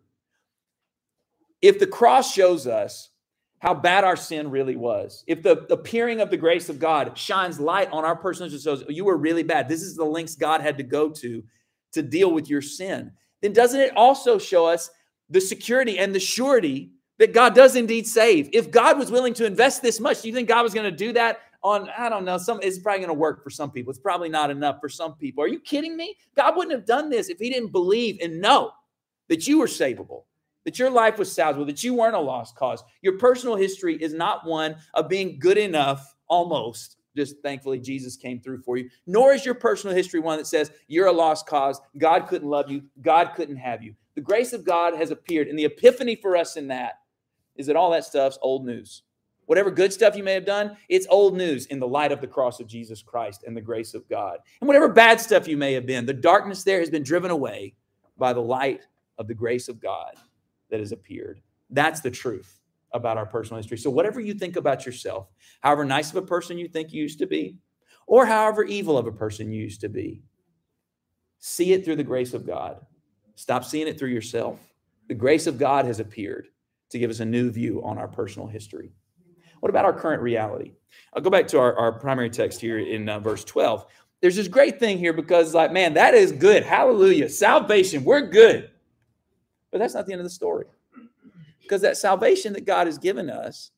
if 1.62 1.78
the 1.78 1.86
cross 1.86 2.32
shows 2.32 2.66
us 2.66 3.10
how 3.60 3.72
bad 3.72 4.02
our 4.02 4.16
sin 4.16 4.50
really 4.50 4.74
was, 4.74 5.22
if 5.28 5.42
the 5.42 5.72
appearing 5.72 6.20
of 6.20 6.30
the 6.30 6.36
grace 6.36 6.68
of 6.68 6.80
God 6.80 7.16
shines 7.16 7.60
light 7.60 7.88
on 7.92 8.04
our 8.04 8.16
personal 8.16 8.50
shows 8.50 8.84
you 8.88 9.04
were 9.04 9.16
really 9.16 9.44
bad, 9.44 9.68
this 9.68 9.82
is 9.82 9.94
the 9.94 10.04
links 10.04 10.34
God 10.34 10.60
had 10.60 10.76
to 10.78 10.82
go 10.82 11.08
to 11.10 11.42
to 11.92 12.02
deal 12.02 12.32
with 12.32 12.50
your 12.50 12.62
sin, 12.62 13.12
then 13.40 13.52
doesn't 13.52 13.80
it 13.80 13.96
also 13.96 14.38
show 14.38 14.66
us 14.66 14.90
the 15.30 15.40
security 15.40 15.98
and 15.98 16.14
the 16.14 16.20
surety 16.20 16.90
that 17.18 17.32
God 17.32 17.54
does 17.54 17.76
indeed 17.76 18.06
save? 18.06 18.50
If 18.52 18.70
God 18.70 18.98
was 18.98 19.10
willing 19.10 19.34
to 19.34 19.46
invest 19.46 19.82
this 19.82 20.00
much, 20.00 20.22
do 20.22 20.28
you 20.28 20.34
think 20.34 20.48
God 20.48 20.62
was 20.62 20.74
going 20.74 20.90
to 20.90 20.96
do 20.96 21.12
that 21.12 21.40
on 21.62 21.88
I 21.96 22.08
don't 22.08 22.24
know, 22.24 22.38
some 22.38 22.58
it's 22.60 22.80
probably 22.80 23.00
going 23.00 23.08
to 23.08 23.14
work 23.14 23.44
for 23.44 23.50
some 23.50 23.70
people. 23.70 23.90
It's 23.90 24.00
probably 24.00 24.28
not 24.28 24.50
enough 24.50 24.78
for 24.80 24.88
some 24.88 25.14
people. 25.14 25.44
Are 25.44 25.48
you 25.48 25.60
kidding 25.60 25.96
me? 25.96 26.16
God 26.34 26.56
wouldn't 26.56 26.74
have 26.74 26.86
done 26.86 27.08
this 27.08 27.28
if 27.28 27.38
he 27.38 27.50
didn't 27.50 27.70
believe 27.70 28.18
and 28.20 28.40
know 28.40 28.72
that 29.28 29.46
you 29.46 29.60
were 29.60 29.66
savable 29.66 30.22
that 30.64 30.78
your 30.78 30.90
life 30.90 31.18
was 31.18 31.34
salvageable, 31.34 31.66
that 31.66 31.82
you 31.82 31.94
weren't 31.94 32.14
a 32.14 32.20
lost 32.20 32.56
cause. 32.56 32.82
Your 33.02 33.18
personal 33.18 33.56
history 33.56 33.96
is 33.96 34.14
not 34.14 34.46
one 34.46 34.76
of 34.94 35.08
being 35.08 35.38
good 35.38 35.58
enough, 35.58 36.14
almost. 36.28 36.96
Just 37.14 37.40
thankfully, 37.42 37.78
Jesus 37.78 38.16
came 38.16 38.40
through 38.40 38.62
for 38.62 38.76
you. 38.76 38.88
Nor 39.06 39.34
is 39.34 39.44
your 39.44 39.54
personal 39.54 39.94
history 39.94 40.20
one 40.20 40.38
that 40.38 40.46
says 40.46 40.70
you're 40.86 41.08
a 41.08 41.12
lost 41.12 41.46
cause. 41.46 41.80
God 41.98 42.26
couldn't 42.26 42.48
love 42.48 42.70
you. 42.70 42.82
God 43.02 43.32
couldn't 43.34 43.56
have 43.56 43.82
you. 43.82 43.94
The 44.14 44.22
grace 44.22 44.52
of 44.52 44.64
God 44.64 44.94
has 44.94 45.10
appeared. 45.10 45.48
And 45.48 45.58
the 45.58 45.64
epiphany 45.64 46.16
for 46.16 46.36
us 46.36 46.56
in 46.56 46.68
that 46.68 47.00
is 47.56 47.66
that 47.66 47.76
all 47.76 47.90
that 47.90 48.04
stuff's 48.04 48.38
old 48.40 48.64
news. 48.64 49.02
Whatever 49.46 49.70
good 49.70 49.92
stuff 49.92 50.16
you 50.16 50.22
may 50.22 50.32
have 50.32 50.46
done, 50.46 50.76
it's 50.88 51.06
old 51.10 51.36
news 51.36 51.66
in 51.66 51.80
the 51.80 51.86
light 51.86 52.12
of 52.12 52.20
the 52.20 52.26
cross 52.26 52.60
of 52.60 52.66
Jesus 52.66 53.02
Christ 53.02 53.44
and 53.46 53.54
the 53.54 53.60
grace 53.60 53.92
of 53.92 54.08
God. 54.08 54.38
And 54.60 54.68
whatever 54.68 54.88
bad 54.88 55.20
stuff 55.20 55.48
you 55.48 55.56
may 55.56 55.74
have 55.74 55.84
been, 55.84 56.06
the 56.06 56.14
darkness 56.14 56.62
there 56.62 56.78
has 56.78 56.88
been 56.88 57.02
driven 57.02 57.30
away 57.30 57.74
by 58.16 58.32
the 58.32 58.40
light 58.40 58.82
of 59.18 59.26
the 59.26 59.34
grace 59.34 59.68
of 59.68 59.80
God 59.80 60.14
that 60.72 60.80
has 60.80 60.90
appeared. 60.90 61.40
That's 61.70 62.00
the 62.00 62.10
truth 62.10 62.58
about 62.92 63.18
our 63.18 63.26
personal 63.26 63.58
history. 63.58 63.78
So, 63.78 63.90
whatever 63.90 64.20
you 64.20 64.34
think 64.34 64.56
about 64.56 64.84
yourself, 64.84 65.28
however 65.60 65.84
nice 65.84 66.10
of 66.10 66.16
a 66.16 66.26
person 66.26 66.58
you 66.58 66.66
think 66.66 66.92
you 66.92 67.02
used 67.02 67.20
to 67.20 67.26
be, 67.26 67.58
or 68.06 68.26
however 68.26 68.64
evil 68.64 68.98
of 68.98 69.06
a 69.06 69.12
person 69.12 69.52
you 69.52 69.62
used 69.62 69.82
to 69.82 69.88
be, 69.88 70.24
see 71.38 71.72
it 71.72 71.84
through 71.84 71.96
the 71.96 72.02
grace 72.02 72.34
of 72.34 72.46
God. 72.46 72.80
Stop 73.36 73.64
seeing 73.64 73.86
it 73.86 73.98
through 73.98 74.10
yourself. 74.10 74.58
The 75.08 75.14
grace 75.14 75.46
of 75.46 75.58
God 75.58 75.84
has 75.84 76.00
appeared 76.00 76.48
to 76.90 76.98
give 76.98 77.10
us 77.10 77.20
a 77.20 77.24
new 77.24 77.50
view 77.50 77.82
on 77.84 77.98
our 77.98 78.08
personal 78.08 78.48
history. 78.48 78.92
What 79.60 79.70
about 79.70 79.84
our 79.84 79.92
current 79.92 80.22
reality? 80.22 80.72
I'll 81.14 81.22
go 81.22 81.30
back 81.30 81.46
to 81.48 81.58
our, 81.58 81.76
our 81.78 81.92
primary 81.92 82.30
text 82.30 82.60
here 82.60 82.78
in 82.78 83.08
uh, 83.08 83.20
verse 83.20 83.44
12. 83.44 83.86
There's 84.20 84.36
this 84.36 84.48
great 84.48 84.78
thing 84.78 84.98
here 84.98 85.12
because, 85.12 85.54
like, 85.54 85.72
man, 85.72 85.94
that 85.94 86.14
is 86.14 86.32
good. 86.32 86.62
Hallelujah. 86.62 87.28
Salvation, 87.28 88.04
we're 88.04 88.28
good. 88.28 88.71
But 89.72 89.78
that's 89.78 89.94
not 89.94 90.06
the 90.06 90.12
end 90.12 90.20
of 90.20 90.26
the 90.26 90.30
story. 90.30 90.66
Because 91.60 91.80
that 91.80 91.96
salvation 91.96 92.52
that 92.52 92.66
God 92.66 92.86
has 92.86 92.98
given 92.98 93.30
us 93.30 93.70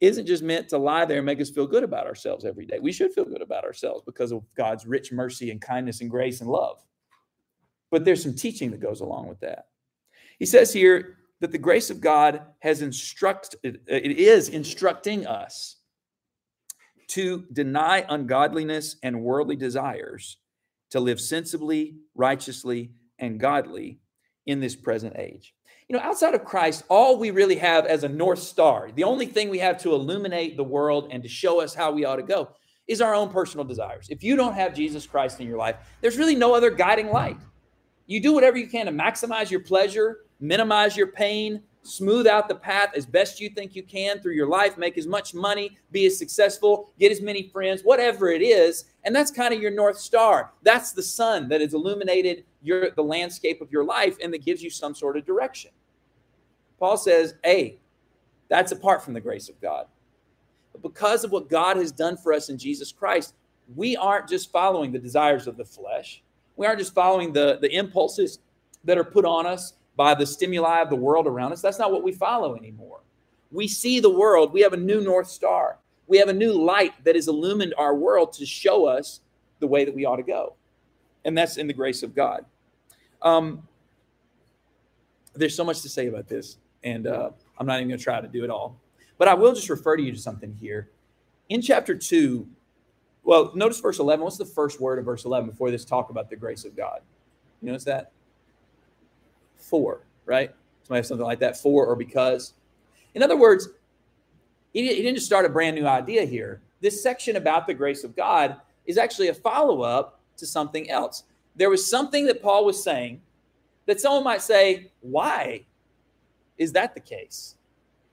isn't 0.00 0.26
just 0.26 0.42
meant 0.42 0.68
to 0.70 0.78
lie 0.78 1.04
there 1.04 1.18
and 1.18 1.26
make 1.26 1.40
us 1.40 1.50
feel 1.50 1.66
good 1.66 1.84
about 1.84 2.06
ourselves 2.06 2.44
every 2.44 2.66
day. 2.66 2.78
We 2.80 2.90
should 2.90 3.12
feel 3.12 3.24
good 3.24 3.42
about 3.42 3.62
ourselves 3.62 4.02
because 4.04 4.32
of 4.32 4.42
God's 4.56 4.86
rich 4.86 5.12
mercy 5.12 5.50
and 5.50 5.60
kindness 5.60 6.00
and 6.00 6.10
grace 6.10 6.40
and 6.40 6.50
love. 6.50 6.82
But 7.90 8.04
there's 8.04 8.22
some 8.22 8.34
teaching 8.34 8.70
that 8.72 8.80
goes 8.80 9.00
along 9.00 9.28
with 9.28 9.38
that. 9.40 9.66
He 10.38 10.46
says 10.46 10.72
here 10.72 11.18
that 11.40 11.52
the 11.52 11.58
grace 11.58 11.90
of 11.90 12.00
God 12.00 12.42
has 12.60 12.82
instructed, 12.82 13.80
it 13.86 14.18
is 14.18 14.48
instructing 14.48 15.26
us 15.26 15.76
to 17.08 17.44
deny 17.52 18.06
ungodliness 18.08 18.96
and 19.02 19.22
worldly 19.22 19.56
desires, 19.56 20.38
to 20.90 20.98
live 20.98 21.20
sensibly, 21.20 21.96
righteously, 22.14 22.92
and 23.18 23.38
godly 23.38 24.00
in 24.46 24.60
this 24.60 24.76
present 24.76 25.16
age. 25.18 25.54
You 25.88 25.96
know, 25.96 26.02
outside 26.02 26.34
of 26.34 26.44
Christ, 26.44 26.84
all 26.88 27.18
we 27.18 27.30
really 27.30 27.56
have 27.56 27.86
as 27.86 28.04
a 28.04 28.08
North 28.08 28.38
Star, 28.38 28.90
the 28.94 29.04
only 29.04 29.26
thing 29.26 29.50
we 29.50 29.58
have 29.58 29.78
to 29.82 29.92
illuminate 29.92 30.56
the 30.56 30.64
world 30.64 31.08
and 31.10 31.22
to 31.22 31.28
show 31.28 31.60
us 31.60 31.74
how 31.74 31.90
we 31.92 32.04
ought 32.04 32.16
to 32.16 32.22
go 32.22 32.50
is 32.88 33.00
our 33.00 33.14
own 33.14 33.30
personal 33.30 33.64
desires. 33.64 34.08
If 34.08 34.22
you 34.22 34.36
don't 34.36 34.54
have 34.54 34.74
Jesus 34.74 35.06
Christ 35.06 35.40
in 35.40 35.46
your 35.46 35.58
life, 35.58 35.76
there's 36.00 36.18
really 36.18 36.34
no 36.34 36.54
other 36.54 36.70
guiding 36.70 37.10
light. 37.10 37.36
You 38.06 38.20
do 38.20 38.32
whatever 38.32 38.58
you 38.58 38.68
can 38.68 38.86
to 38.86 38.92
maximize 38.92 39.50
your 39.50 39.60
pleasure, 39.60 40.20
minimize 40.40 40.96
your 40.96 41.08
pain, 41.08 41.62
smooth 41.82 42.26
out 42.26 42.48
the 42.48 42.54
path 42.54 42.90
as 42.96 43.06
best 43.06 43.40
you 43.40 43.48
think 43.50 43.74
you 43.74 43.82
can 43.82 44.20
through 44.20 44.34
your 44.34 44.48
life, 44.48 44.78
make 44.78 44.96
as 44.98 45.06
much 45.06 45.34
money, 45.34 45.76
be 45.90 46.06
as 46.06 46.18
successful, 46.18 46.92
get 46.98 47.12
as 47.12 47.20
many 47.20 47.48
friends, 47.48 47.82
whatever 47.82 48.30
it 48.30 48.42
is. 48.42 48.84
And 49.04 49.14
that's 49.14 49.30
kind 49.30 49.52
of 49.52 49.60
your 49.60 49.70
North 49.70 49.98
Star. 49.98 50.52
That's 50.62 50.92
the 50.92 51.02
sun 51.02 51.48
that 51.48 51.60
is 51.60 51.74
illuminated 51.74 52.44
your 52.62 52.90
the 52.90 53.02
landscape 53.02 53.60
of 53.60 53.70
your 53.70 53.84
life 53.84 54.16
and 54.22 54.32
that 54.32 54.44
gives 54.44 54.62
you 54.62 54.70
some 54.70 54.94
sort 54.94 55.16
of 55.16 55.24
direction. 55.24 55.70
Paul 56.78 56.96
says, 56.96 57.34
hey, 57.44 57.78
that's 58.48 58.72
apart 58.72 59.02
from 59.04 59.14
the 59.14 59.20
grace 59.20 59.48
of 59.48 59.60
God. 59.60 59.86
But 60.72 60.82
because 60.82 61.24
of 61.24 61.30
what 61.30 61.48
God 61.48 61.76
has 61.76 61.92
done 61.92 62.16
for 62.16 62.32
us 62.32 62.48
in 62.48 62.58
Jesus 62.58 62.92
Christ, 62.92 63.34
we 63.74 63.96
aren't 63.96 64.28
just 64.28 64.50
following 64.50 64.92
the 64.92 64.98
desires 64.98 65.46
of 65.46 65.56
the 65.56 65.64
flesh. 65.64 66.22
We 66.56 66.66
aren't 66.66 66.78
just 66.78 66.94
following 66.94 67.32
the, 67.32 67.58
the 67.60 67.74
impulses 67.74 68.40
that 68.84 68.98
are 68.98 69.04
put 69.04 69.24
on 69.24 69.46
us 69.46 69.74
by 69.96 70.14
the 70.14 70.26
stimuli 70.26 70.80
of 70.80 70.90
the 70.90 70.96
world 70.96 71.26
around 71.26 71.52
us. 71.52 71.62
That's 71.62 71.78
not 71.78 71.92
what 71.92 72.02
we 72.02 72.12
follow 72.12 72.56
anymore. 72.56 73.00
We 73.50 73.68
see 73.68 74.00
the 74.00 74.10
world. 74.10 74.52
We 74.52 74.62
have 74.62 74.72
a 74.72 74.78
new 74.78 75.00
North 75.00 75.28
Star. 75.28 75.78
We 76.06 76.18
have 76.18 76.28
a 76.28 76.34
new 76.34 76.52
light 76.52 76.92
that 77.04 77.14
has 77.14 77.28
illumined 77.28 77.74
our 77.78 77.94
world 77.94 78.32
to 78.34 78.46
show 78.46 78.86
us 78.86 79.20
the 79.60 79.66
way 79.66 79.84
that 79.84 79.94
we 79.94 80.04
ought 80.04 80.16
to 80.16 80.22
go. 80.22 80.54
And 81.24 81.36
that's 81.36 81.56
in 81.56 81.66
the 81.66 81.72
grace 81.72 82.02
of 82.02 82.14
God. 82.14 82.44
Um, 83.22 83.66
there's 85.34 85.54
so 85.54 85.64
much 85.64 85.80
to 85.82 85.88
say 85.88 86.08
about 86.08 86.28
this, 86.28 86.58
and 86.84 87.06
uh, 87.06 87.30
I'm 87.58 87.66
not 87.66 87.76
even 87.76 87.88
going 87.88 87.98
to 87.98 88.04
try 88.04 88.20
to 88.20 88.28
do 88.28 88.44
it 88.44 88.50
all. 88.50 88.80
But 89.18 89.28
I 89.28 89.34
will 89.34 89.54
just 89.54 89.70
refer 89.70 89.96
to 89.96 90.02
you 90.02 90.12
to 90.12 90.18
something 90.18 90.56
here. 90.60 90.90
In 91.48 91.62
chapter 91.62 91.94
2, 91.94 92.46
well, 93.24 93.52
notice 93.54 93.78
verse 93.80 93.98
11. 93.98 94.24
What's 94.24 94.36
the 94.36 94.44
first 94.44 94.80
word 94.80 94.98
of 94.98 95.04
verse 95.04 95.24
11 95.24 95.50
before 95.50 95.70
this 95.70 95.84
talk 95.84 96.10
about 96.10 96.28
the 96.28 96.36
grace 96.36 96.64
of 96.64 96.76
God? 96.76 97.00
You 97.60 97.68
notice 97.68 97.84
that? 97.84 98.10
For, 99.56 100.04
right? 100.26 100.52
Somebody 100.82 100.98
have 100.98 101.06
something 101.06 101.26
like 101.26 101.38
that, 101.40 101.56
for 101.56 101.86
or 101.86 101.94
because. 101.94 102.54
In 103.14 103.22
other 103.22 103.36
words, 103.36 103.68
he, 104.72 104.88
didn't 104.88 105.14
just 105.14 105.26
start 105.26 105.44
a 105.44 105.48
brand 105.48 105.76
new 105.76 105.86
idea 105.86 106.24
here. 106.24 106.62
This 106.80 107.02
section 107.02 107.36
about 107.36 107.66
the 107.66 107.74
grace 107.74 108.04
of 108.04 108.16
God 108.16 108.56
is 108.86 108.98
actually 108.98 109.28
a 109.28 109.34
follow 109.34 109.82
up 109.82 110.20
to 110.38 110.46
something 110.46 110.90
else. 110.90 111.24
There 111.56 111.70
was 111.70 111.88
something 111.88 112.26
that 112.26 112.42
Paul 112.42 112.64
was 112.64 112.82
saying 112.82 113.20
that 113.86 114.00
someone 114.00 114.24
might 114.24 114.42
say, 114.42 114.90
Why 115.00 115.64
is 116.58 116.72
that 116.72 116.94
the 116.94 117.00
case? 117.00 117.56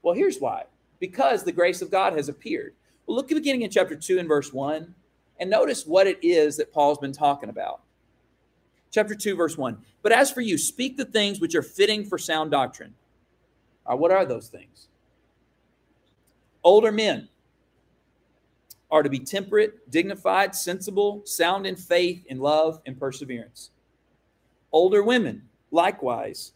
Well, 0.01 0.15
here's 0.15 0.39
why 0.39 0.63
because 0.99 1.43
the 1.43 1.51
grace 1.51 1.81
of 1.81 1.91
God 1.91 2.13
has 2.13 2.29
appeared. 2.29 2.75
Well, 3.05 3.15
look 3.15 3.31
at 3.31 3.35
beginning 3.35 3.61
in 3.61 3.71
chapter 3.71 3.95
2 3.95 4.19
and 4.19 4.27
verse 4.27 4.51
1 4.51 4.93
and 5.39 5.49
notice 5.49 5.85
what 5.85 6.07
it 6.07 6.19
is 6.21 6.57
that 6.57 6.73
Paul's 6.73 6.97
been 6.97 7.13
talking 7.13 7.49
about. 7.49 7.81
Chapter 8.91 9.15
2, 9.15 9.35
verse 9.35 9.57
1. 9.57 9.77
But 10.01 10.11
as 10.11 10.31
for 10.31 10.41
you, 10.41 10.57
speak 10.57 10.97
the 10.97 11.05
things 11.05 11.39
which 11.39 11.55
are 11.55 11.61
fitting 11.61 12.03
for 12.03 12.17
sound 12.17 12.51
doctrine. 12.51 12.93
Uh, 13.85 13.95
what 13.95 14.11
are 14.11 14.25
those 14.25 14.49
things? 14.49 14.87
Older 16.63 16.91
men 16.91 17.29
are 18.91 19.03
to 19.03 19.09
be 19.09 19.19
temperate, 19.19 19.89
dignified, 19.91 20.55
sensible, 20.55 21.21
sound 21.25 21.67
in 21.67 21.75
faith, 21.75 22.25
in 22.27 22.39
love, 22.39 22.81
and 22.85 22.99
perseverance. 22.99 23.71
Older 24.71 25.03
women, 25.03 25.43
likewise, 25.71 26.53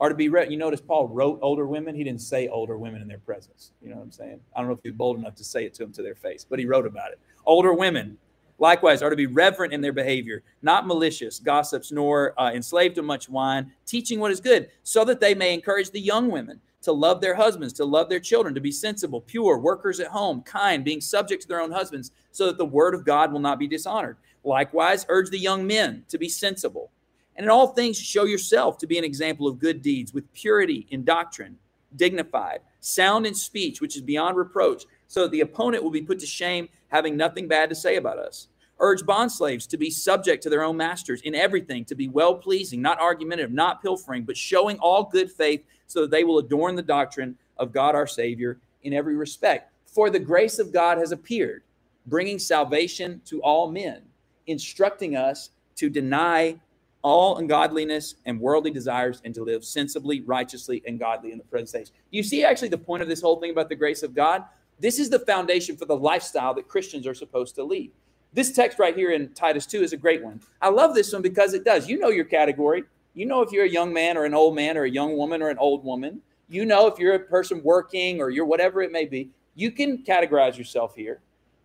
are 0.00 0.08
to 0.08 0.14
be 0.14 0.28
read. 0.28 0.50
You 0.50 0.58
notice 0.58 0.80
Paul 0.80 1.08
wrote 1.08 1.38
older 1.42 1.66
women. 1.66 1.94
He 1.94 2.02
didn't 2.02 2.22
say 2.22 2.48
older 2.48 2.76
women 2.76 3.02
in 3.02 3.08
their 3.08 3.18
presence. 3.18 3.70
You 3.80 3.90
know 3.90 3.96
what 3.96 4.02
I'm 4.02 4.10
saying? 4.10 4.40
I 4.54 4.60
don't 4.60 4.68
know 4.68 4.74
if 4.74 4.80
he's 4.82 4.92
bold 4.92 5.16
enough 5.16 5.36
to 5.36 5.44
say 5.44 5.64
it 5.64 5.74
to 5.74 5.84
them 5.84 5.92
to 5.92 6.02
their 6.02 6.16
face, 6.16 6.44
but 6.48 6.58
he 6.58 6.66
wrote 6.66 6.86
about 6.86 7.12
it. 7.12 7.20
Older 7.46 7.72
women, 7.72 8.18
likewise, 8.58 9.00
are 9.00 9.10
to 9.10 9.16
be 9.16 9.26
reverent 9.26 9.72
in 9.72 9.80
their 9.80 9.92
behavior, 9.92 10.42
not 10.60 10.88
malicious, 10.88 11.38
gossips, 11.38 11.92
nor 11.92 12.34
uh, 12.40 12.50
enslaved 12.52 12.96
to 12.96 13.02
much 13.02 13.28
wine, 13.28 13.72
teaching 13.86 14.18
what 14.18 14.32
is 14.32 14.40
good, 14.40 14.70
so 14.82 15.04
that 15.04 15.20
they 15.20 15.34
may 15.34 15.54
encourage 15.54 15.90
the 15.90 16.00
young 16.00 16.30
women 16.30 16.60
to 16.82 16.92
love 16.92 17.20
their 17.20 17.34
husbands, 17.34 17.72
to 17.74 17.84
love 17.84 18.08
their 18.08 18.20
children, 18.20 18.54
to 18.54 18.60
be 18.60 18.72
sensible, 18.72 19.20
pure, 19.20 19.58
workers 19.58 20.00
at 20.00 20.08
home, 20.08 20.42
kind, 20.42 20.84
being 20.84 21.00
subject 21.00 21.42
to 21.42 21.48
their 21.48 21.60
own 21.60 21.72
husbands, 21.72 22.10
so 22.30 22.46
that 22.46 22.58
the 22.58 22.64
word 22.64 22.94
of 22.94 23.04
God 23.04 23.32
will 23.32 23.40
not 23.40 23.58
be 23.58 23.68
dishonored. 23.68 24.16
Likewise, 24.44 25.06
urge 25.08 25.30
the 25.30 25.38
young 25.38 25.66
men 25.66 26.04
to 26.08 26.18
be 26.18 26.28
sensible 26.28 26.90
and 27.36 27.44
in 27.44 27.50
all 27.50 27.68
things, 27.68 27.98
show 27.98 28.24
yourself 28.24 28.78
to 28.78 28.86
be 28.86 28.98
an 28.98 29.04
example 29.04 29.48
of 29.48 29.58
good 29.58 29.82
deeds 29.82 30.12
with 30.12 30.32
purity 30.34 30.86
in 30.90 31.04
doctrine, 31.04 31.56
dignified, 31.96 32.60
sound 32.80 33.26
in 33.26 33.34
speech, 33.34 33.80
which 33.80 33.96
is 33.96 34.02
beyond 34.02 34.36
reproach, 34.36 34.84
so 35.08 35.22
that 35.22 35.30
the 35.30 35.40
opponent 35.40 35.82
will 35.82 35.90
be 35.90 36.02
put 36.02 36.18
to 36.20 36.26
shame, 36.26 36.68
having 36.88 37.16
nothing 37.16 37.48
bad 37.48 37.70
to 37.70 37.74
say 37.74 37.96
about 37.96 38.18
us. 38.18 38.48
Urge 38.80 39.02
bondslaves 39.02 39.68
to 39.68 39.76
be 39.76 39.90
subject 39.90 40.42
to 40.42 40.50
their 40.50 40.64
own 40.64 40.76
masters 40.76 41.22
in 41.22 41.34
everything, 41.34 41.84
to 41.84 41.94
be 41.94 42.08
well 42.08 42.34
pleasing, 42.34 42.82
not 42.82 42.98
argumentative, 43.00 43.52
not 43.52 43.80
pilfering, 43.80 44.24
but 44.24 44.36
showing 44.36 44.78
all 44.78 45.04
good 45.04 45.30
faith, 45.30 45.64
so 45.92 46.02
that 46.02 46.10
they 46.10 46.24
will 46.24 46.38
adorn 46.38 46.74
the 46.74 46.82
doctrine 46.82 47.36
of 47.58 47.72
God 47.72 47.94
our 47.94 48.06
Savior 48.06 48.58
in 48.82 48.92
every 48.92 49.14
respect. 49.14 49.70
For 49.86 50.08
the 50.08 50.18
grace 50.18 50.58
of 50.58 50.72
God 50.72 50.96
has 50.98 51.12
appeared, 51.12 51.62
bringing 52.06 52.38
salvation 52.38 53.20
to 53.26 53.42
all 53.42 53.70
men, 53.70 54.02
instructing 54.46 55.16
us 55.16 55.50
to 55.76 55.90
deny 55.90 56.58
all 57.02 57.36
ungodliness 57.36 58.14
and 58.24 58.40
worldly 58.40 58.70
desires 58.70 59.20
and 59.24 59.34
to 59.34 59.42
live 59.42 59.64
sensibly, 59.64 60.20
righteously, 60.22 60.82
and 60.86 60.98
godly 60.98 61.32
in 61.32 61.38
the 61.38 61.44
present 61.44 61.82
age. 61.82 61.92
You 62.10 62.22
see, 62.22 62.44
actually, 62.44 62.68
the 62.68 62.78
point 62.78 63.02
of 63.02 63.08
this 63.08 63.20
whole 63.20 63.38
thing 63.40 63.50
about 63.50 63.68
the 63.68 63.74
grace 63.74 64.02
of 64.02 64.14
God? 64.14 64.44
This 64.78 64.98
is 64.98 65.10
the 65.10 65.18
foundation 65.18 65.76
for 65.76 65.84
the 65.84 65.96
lifestyle 65.96 66.54
that 66.54 66.68
Christians 66.68 67.06
are 67.06 67.14
supposed 67.14 67.54
to 67.56 67.64
lead. 67.64 67.90
This 68.32 68.52
text 68.52 68.78
right 68.78 68.96
here 68.96 69.10
in 69.10 69.28
Titus 69.34 69.66
2 69.66 69.82
is 69.82 69.92
a 69.92 69.96
great 69.96 70.24
one. 70.24 70.40
I 70.62 70.70
love 70.70 70.94
this 70.94 71.12
one 71.12 71.22
because 71.22 71.52
it 71.52 71.64
does. 71.64 71.86
You 71.88 71.98
know 71.98 72.08
your 72.08 72.24
category. 72.24 72.84
You 73.14 73.26
know 73.26 73.42
if 73.42 73.52
you're 73.52 73.64
a 73.64 73.70
young 73.70 73.92
man 73.92 74.16
or 74.16 74.24
an 74.24 74.34
old 74.34 74.54
man 74.54 74.76
or 74.76 74.84
a 74.84 74.90
young 74.90 75.16
woman 75.16 75.42
or 75.42 75.50
an 75.50 75.58
old 75.58 75.84
woman. 75.84 76.20
You 76.48 76.64
know 76.64 76.86
if 76.86 76.98
you're 76.98 77.14
a 77.14 77.18
person 77.18 77.62
working 77.62 78.20
or 78.20 78.30
you're 78.30 78.46
whatever 78.46 78.82
it 78.82 78.92
may 78.92 79.04
be. 79.04 79.30
You 79.54 79.70
can 79.70 79.98
categorize 79.98 80.56
yourself 80.56 80.94
here. 80.94 81.20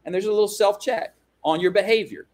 And 0.05 0.13
there's 0.13 0.25
a 0.25 0.31
little 0.31 0.47
self 0.47 0.79
check 0.79 1.15
on 1.43 1.59
your 1.59 1.71
behavior. 1.71 2.27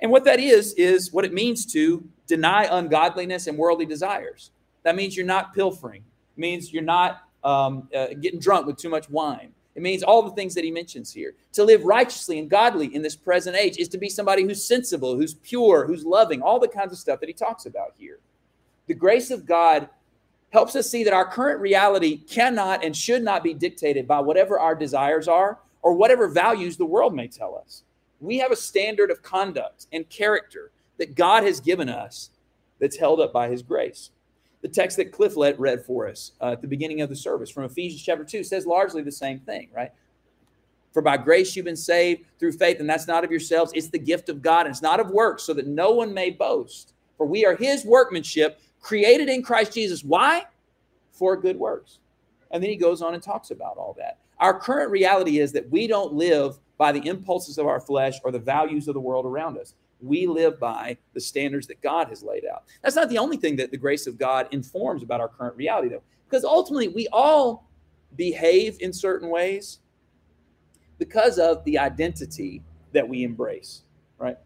And 0.00 0.10
what 0.10 0.24
that 0.24 0.40
is, 0.40 0.74
is 0.74 1.12
what 1.12 1.24
it 1.24 1.32
means 1.32 1.64
to 1.72 2.06
deny 2.26 2.64
ungodliness 2.70 3.46
and 3.46 3.56
worldly 3.56 3.86
desires. 3.86 4.50
That 4.82 4.96
means 4.96 5.16
you're 5.16 5.26
not 5.26 5.54
pilfering. 5.54 6.02
It 6.36 6.40
means 6.40 6.72
you're 6.72 6.82
not 6.82 7.22
um, 7.42 7.88
uh, 7.94 8.08
getting 8.20 8.40
drunk 8.40 8.66
with 8.66 8.76
too 8.76 8.88
much 8.88 9.08
wine. 9.08 9.52
It 9.74 9.82
means 9.82 10.02
all 10.02 10.22
the 10.22 10.30
things 10.30 10.54
that 10.54 10.64
he 10.64 10.70
mentions 10.70 11.12
here. 11.12 11.34
To 11.54 11.64
live 11.64 11.84
righteously 11.84 12.38
and 12.38 12.48
godly 12.48 12.94
in 12.94 13.02
this 13.02 13.16
present 13.16 13.56
age 13.56 13.76
is 13.78 13.88
to 13.88 13.98
be 13.98 14.08
somebody 14.08 14.42
who's 14.44 14.64
sensible, 14.64 15.16
who's 15.16 15.34
pure, 15.34 15.86
who's 15.86 16.04
loving, 16.04 16.42
all 16.42 16.60
the 16.60 16.68
kinds 16.68 16.92
of 16.92 16.98
stuff 16.98 17.18
that 17.20 17.28
he 17.28 17.32
talks 17.32 17.66
about 17.66 17.94
here. 17.98 18.20
The 18.86 18.94
grace 18.94 19.30
of 19.30 19.46
God 19.46 19.88
helps 20.50 20.76
us 20.76 20.88
see 20.88 21.04
that 21.04 21.12
our 21.12 21.26
current 21.26 21.60
reality 21.60 22.16
cannot 22.16 22.84
and 22.84 22.96
should 22.96 23.22
not 23.22 23.42
be 23.42 23.54
dictated 23.54 24.06
by 24.06 24.20
whatever 24.20 24.58
our 24.58 24.74
desires 24.74 25.26
are 25.26 25.58
or 25.82 25.94
whatever 25.94 26.28
values 26.28 26.76
the 26.76 26.84
world 26.84 27.14
may 27.14 27.26
tell 27.26 27.56
us. 27.56 27.82
We 28.20 28.38
have 28.38 28.52
a 28.52 28.56
standard 28.56 29.10
of 29.10 29.22
conduct 29.22 29.86
and 29.92 30.08
character 30.08 30.70
that 30.98 31.14
God 31.14 31.44
has 31.44 31.60
given 31.60 31.88
us 31.88 32.30
that's 32.78 32.96
held 32.96 33.20
up 33.20 33.32
by 33.32 33.48
his 33.48 33.62
grace. 33.62 34.10
The 34.62 34.68
text 34.68 34.96
that 34.96 35.12
Cliff 35.12 35.34
read 35.36 35.84
for 35.84 36.08
us 36.08 36.32
uh, 36.40 36.52
at 36.52 36.62
the 36.62 36.68
beginning 36.68 37.00
of 37.00 37.10
the 37.10 37.16
service 37.16 37.50
from 37.50 37.64
Ephesians 37.64 38.02
chapter 38.02 38.24
2 38.24 38.44
says 38.44 38.64
largely 38.64 39.02
the 39.02 39.12
same 39.12 39.40
thing, 39.40 39.68
right? 39.74 39.90
For 40.92 41.02
by 41.02 41.16
grace 41.16 41.54
you've 41.54 41.64
been 41.64 41.76
saved 41.76 42.22
through 42.38 42.52
faith, 42.52 42.78
and 42.80 42.88
that's 42.88 43.08
not 43.08 43.24
of 43.24 43.30
yourselves, 43.30 43.72
it's 43.74 43.88
the 43.88 43.98
gift 43.98 44.28
of 44.28 44.40
God, 44.40 44.66
and 44.66 44.72
it's 44.72 44.80
not 44.80 45.00
of 45.00 45.10
works, 45.10 45.42
so 45.42 45.52
that 45.52 45.66
no 45.66 45.90
one 45.90 46.14
may 46.14 46.30
boast. 46.30 46.94
For 47.18 47.26
we 47.26 47.44
are 47.44 47.56
his 47.56 47.84
workmanship, 47.84 48.60
created 48.84 49.28
in 49.28 49.42
Christ 49.42 49.72
Jesus. 49.72 50.04
Why? 50.04 50.44
For 51.10 51.36
good 51.36 51.56
works. 51.56 51.98
And 52.52 52.62
then 52.62 52.70
he 52.70 52.76
goes 52.76 53.02
on 53.02 53.14
and 53.14 53.22
talks 53.22 53.50
about 53.50 53.76
all 53.76 53.96
that. 53.98 54.18
Our 54.38 54.58
current 54.58 54.90
reality 54.90 55.40
is 55.40 55.52
that 55.52 55.68
we 55.70 55.86
don't 55.86 56.12
live 56.12 56.58
by 56.78 56.92
the 56.92 57.06
impulses 57.08 57.58
of 57.58 57.66
our 57.66 57.80
flesh 57.80 58.14
or 58.22 58.30
the 58.30 58.38
values 58.38 58.86
of 58.86 58.94
the 58.94 59.00
world 59.00 59.26
around 59.26 59.58
us 59.58 59.74
we 60.04 60.26
live 60.26 60.60
by 60.60 60.96
the 61.14 61.20
standards 61.20 61.66
that 61.68 61.80
God 61.80 62.08
has 62.08 62.22
laid 62.22 62.44
out. 62.44 62.64
That's 62.82 62.96
not 62.96 63.08
the 63.08 63.18
only 63.18 63.36
thing 63.36 63.56
that 63.56 63.70
the 63.70 63.76
grace 63.76 64.06
of 64.06 64.18
God 64.18 64.48
informs 64.50 65.02
about 65.02 65.20
our 65.20 65.28
current 65.28 65.56
reality, 65.56 65.88
though, 65.88 66.02
because 66.28 66.44
ultimately 66.44 66.88
we 66.88 67.08
all 67.12 67.68
behave 68.16 68.76
in 68.80 68.92
certain 68.92 69.28
ways 69.28 69.78
because 70.98 71.38
of 71.38 71.64
the 71.64 71.78
identity 71.78 72.62
that 72.92 73.08
we 73.08 73.24
embrace, 73.24 73.82
right? 74.18 74.36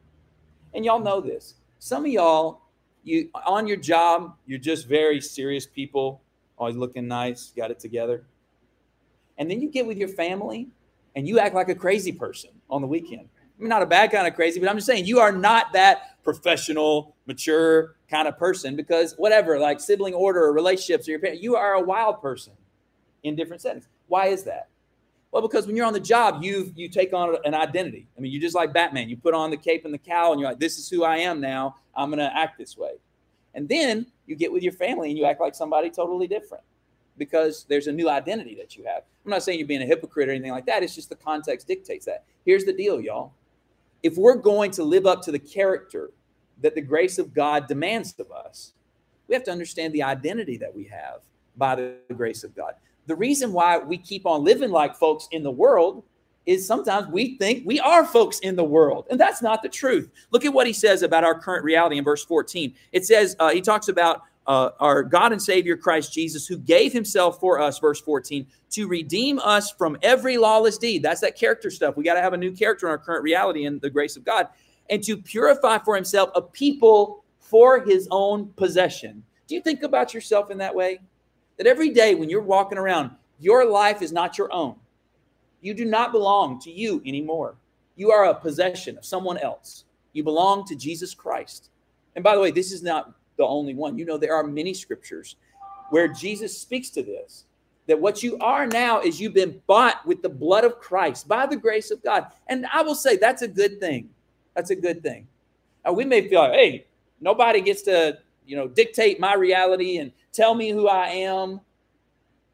And 0.74 0.85
y'all 0.85 1.01
know 1.01 1.20
this. 1.20 1.55
Some 1.79 2.05
of 2.05 2.11
y'all, 2.11 2.62
you 3.09 3.31
on 3.47 3.66
your 3.66 3.77
job, 3.77 4.37
you're 4.47 4.59
just 4.59 4.87
very 4.87 5.21
serious 5.21 5.66
people, 5.66 6.21
always 6.57 6.77
looking 6.77 7.09
nice, 7.09 7.53
got 7.57 7.71
it 7.71 7.81
together. 7.81 8.25
And 9.38 9.51
then 9.51 9.61
you 9.61 9.71
get 9.71 9.87
with 9.87 9.99
your 9.99 10.09
family 10.09 10.68
and 11.16 11.27
you 11.27 11.38
act 11.38 11.55
like 11.55 11.68
a 11.68 11.75
crazy 11.75 12.12
person 12.12 12.51
on 12.68 12.81
the 12.83 12.87
weekend. 12.87 13.29
I 13.59 13.62
mean, 13.62 13.68
not 13.68 13.83
a 13.83 13.87
bad 13.87 14.12
kind 14.12 14.27
of 14.27 14.35
crazy, 14.35 14.61
but 14.61 14.68
I'm 14.68 14.77
just 14.77 14.87
saying 14.87 15.07
you 15.07 15.21
are 15.21 15.33
not 15.33 15.73
that 15.73 16.23
professional, 16.23 17.16
mature 17.27 17.97
kind 18.11 18.29
of 18.29 18.38
person 18.38 18.77
because 18.77 19.14
whatever, 19.16 19.59
like 19.59 19.81
sibling 19.81 20.14
order 20.14 20.44
or 20.44 20.53
relationships 20.53 21.09
or 21.09 21.12
your 21.12 21.21
parents, 21.21 21.42
you 21.42 21.57
are 21.57 21.75
a 21.75 21.81
wild 21.81 22.21
person 22.21 22.53
in 23.23 23.35
different 23.35 23.62
settings. 23.62 23.88
Why 24.07 24.27
is 24.27 24.44
that? 24.44 24.68
Well, 25.31 25.43
because 25.43 25.67
when 25.67 25.77
you're 25.77 25.87
on 25.87 25.93
the 25.93 26.01
job, 26.01 26.43
you 26.43 26.73
you 26.75 26.88
take 26.88 27.12
on 27.12 27.37
an 27.45 27.55
identity. 27.55 28.07
I 28.17 28.21
mean, 28.21 28.33
you're 28.33 28.41
just 28.41 28.55
like 28.55 28.73
Batman. 28.73 29.09
You 29.09 29.17
put 29.17 29.35
on 29.35 29.51
the 29.51 29.57
cape 29.57 29.85
and 29.85 29.93
the 29.93 29.99
cowl, 29.99 30.33
and 30.33 30.41
you're 30.41 30.49
like, 30.49 30.59
"This 30.59 30.79
is 30.79 30.88
who 30.88 31.05
I 31.05 31.19
am 31.19 31.41
now. 31.41 31.77
I'm 31.99 32.11
going 32.11 32.21
to 32.21 32.35
act 32.35 32.57
this 32.57 32.79
way. 32.79 32.93
And 33.55 33.69
then 33.69 34.07
you 34.27 34.37
get 34.37 34.53
with 34.53 34.62
your 34.62 34.73
family 34.73 35.11
and 35.11 35.19
you 35.19 35.25
act 35.25 35.41
like 35.41 35.55
somebody 35.55 35.91
totally 35.91 36.29
different 36.29 36.62
because 37.19 37.67
there's 37.69 37.88
a 37.88 37.93
new 37.93 38.09
identity 38.09 38.55
that 38.55 38.77
you 38.77 38.85
have. 38.85 39.03
I'm 39.25 39.31
not 39.31 39.43
saying 39.43 39.59
you're 39.59 39.67
being 39.67 39.83
a 39.83 39.87
hypocrite 39.87 40.29
or 40.29 40.33
anything 40.33 40.53
like 40.53 40.67
that. 40.67 40.85
It's 40.85 40.95
just 40.95 41.09
the 41.09 41.17
context 41.17 41.67
dictates 41.67 42.07
that. 42.07 42.25
Here's 42.45 42.64
the 42.64 42.73
deal, 42.73 43.01
y'all. 43.01 43.33
If 44.05 44.17
we're 44.17 44.37
going 44.37 44.71
to 44.73 44.85
live 44.85 45.07
up 45.07 45.23
to 45.23 45.33
the 45.33 45.41
character 45.41 46.11
that 46.62 46.77
the 46.77 46.81
grace 46.81 47.19
of 47.19 47.35
God 47.35 47.67
demands 47.67 48.14
of 48.21 48.31
us, 48.31 48.75
we 49.27 49.35
have 49.35 49.45
to 49.45 49.51
understand 49.51 49.93
the 49.93 50.05
identity 50.05 50.57
that 50.59 50.75
we 50.75 50.85
have 50.85 51.21
by 51.57 51.75
the 51.75 51.97
grace 52.14 52.45
of 52.45 52.55
God. 52.55 52.75
The 53.09 53.16
reason 53.16 53.55
why 53.55 53.79
we 53.79 53.97
keep 53.97 54.27
on 54.27 54.44
living 54.44 54.71
like 54.71 54.94
folks 54.94 55.29
in 55.33 55.42
the 55.42 55.51
world 55.51 56.05
is 56.44 56.66
sometimes 56.66 57.09
we 57.09 57.38
think 57.38 57.62
we 57.66 57.81
are 57.81 58.05
folks 58.05 58.38
in 58.40 58.55
the 58.55 58.64
world, 58.64 59.07
and 59.11 59.18
that's 59.18 59.40
not 59.40 59.62
the 59.62 59.68
truth. 59.68 60.11
Look 60.31 60.44
at 60.44 60.53
what 60.53 60.66
he 60.66 60.75
says 60.75 61.03
about 61.03 61.25
our 61.25 61.38
current 61.38 61.64
reality 61.64 61.97
in 61.97 62.05
verse 62.05 62.23
14. 62.25 62.75
It 62.92 63.07
says, 63.07 63.35
uh, 63.38 63.51
he 63.51 63.62
talks 63.62 63.88
about 63.88 64.23
uh, 64.47 64.71
our 64.79 65.03
God 65.03 65.33
and 65.33 65.40
Savior 65.40 65.75
Christ 65.75 66.12
Jesus, 66.12 66.47
who 66.47 66.59
gave 66.59 66.92
himself 66.92 67.40
for 67.40 67.61
us, 67.61 67.79
verse 67.79 68.01
14, 68.01 68.47
to 68.71 68.87
redeem 68.87 69.38
us 69.38 69.71
from 69.71 69.97
every 70.03 70.37
lawless 70.37 70.77
deed. 70.77 71.03
That's 71.03 71.23
that 71.23 71.37
character 71.37 71.71
stuff. 71.71 71.97
We 71.97 72.05
got 72.05 72.14
to 72.14 72.23
have 72.23 72.35
a 72.35 72.38
new 72.38 72.53
character 72.53 72.87
in 72.87 72.90
our 72.90 72.99
current 72.99 73.23
reality 73.23 73.64
in 73.64 73.79
the 73.79 73.90
grace 73.90 74.16
of 74.16 74.25
God, 74.25 74.49
and 74.90 75.03
to 75.05 75.16
purify 75.16 75.79
for 75.79 75.94
himself 75.97 76.31
a 76.35 76.42
people 76.42 77.25
for 77.40 77.81
his 77.81 78.07
own 78.11 78.53
possession. 78.57 79.23
Do 79.47 79.55
you 79.55 79.62
think 79.62 79.83
about 79.83 80.12
yourself 80.12 80.51
in 80.51 80.59
that 80.59 80.75
way? 80.75 81.01
That 81.59 81.66
every 81.66 81.90
day 81.90 82.14
when 82.14 82.31
you're 82.31 82.40
walking 82.40 82.79
around, 82.79 83.11
your 83.38 83.64
life 83.64 84.01
is 84.03 84.12
not 84.12 84.38
your 84.38 84.53
own. 84.53 84.77
You 85.61 85.75
do 85.75 85.85
not 85.85 86.12
belong 86.12 86.61
to 86.61 86.71
you 86.71 87.03
anymore. 87.05 87.57
You 87.97 88.11
are 88.12 88.27
a 88.27 88.35
possession 88.35 88.97
of 88.97 89.05
someone 89.05 89.38
else. 89.38 89.85
You 90.12 90.23
belong 90.25 90.64
to 90.66 90.77
Jesus 90.77 91.14
Christ. 91.14 91.71
And 92.14 92.23
by 92.23 92.35
the 92.35 92.40
way, 92.40 92.51
this 92.51 92.73
is 92.73 92.83
not 92.83 93.12
the 93.37 93.44
only 93.44 93.75
one. 93.75 93.99
You 93.99 94.05
know, 94.05 94.18
there 94.18 94.35
are 94.35 94.44
many 94.44 94.73
scriptures 94.73 95.37
where 95.90 96.09
Jesus 96.09 96.57
speaks 96.57 96.90
to 96.90 97.03
this 97.03 97.44
that 97.88 97.99
what 97.99 98.23
you 98.23 98.37
are 98.38 98.66
now 98.66 99.01
is 99.01 99.18
you've 99.18 99.35
been 99.35 99.61
bought 99.66 100.07
with 100.07 100.21
the 100.21 100.29
blood 100.29 100.62
of 100.62 100.79
Christ 100.79 101.27
by 101.27 101.47
the 101.47 101.57
grace 101.57 101.90
of 101.90 102.03
God. 102.03 102.27
And 102.47 102.66
I 102.66 102.83
will 102.83 102.94
say 102.94 103.16
that's 103.16 103.42
a 103.42 103.49
good 103.49 103.81
thing. 103.81 104.11
That's 104.55 104.71
a 104.71 104.77
good 104.77 105.03
thing. 105.03 105.27
Now, 105.85 105.92
we 105.92 106.05
may 106.05 106.29
feel 106.29 106.40
like, 106.40 106.53
hey, 106.53 106.87
nobody 107.21 107.62
gets 107.62 107.83
to, 107.83 108.18
you 108.47 108.57
know, 108.57 108.68
dictate 108.68 109.18
my 109.18 109.35
reality 109.35 109.97
and 109.97 110.12
tell 110.33 110.55
me 110.55 110.71
who 110.71 110.88
I 110.88 111.09
am. 111.09 111.61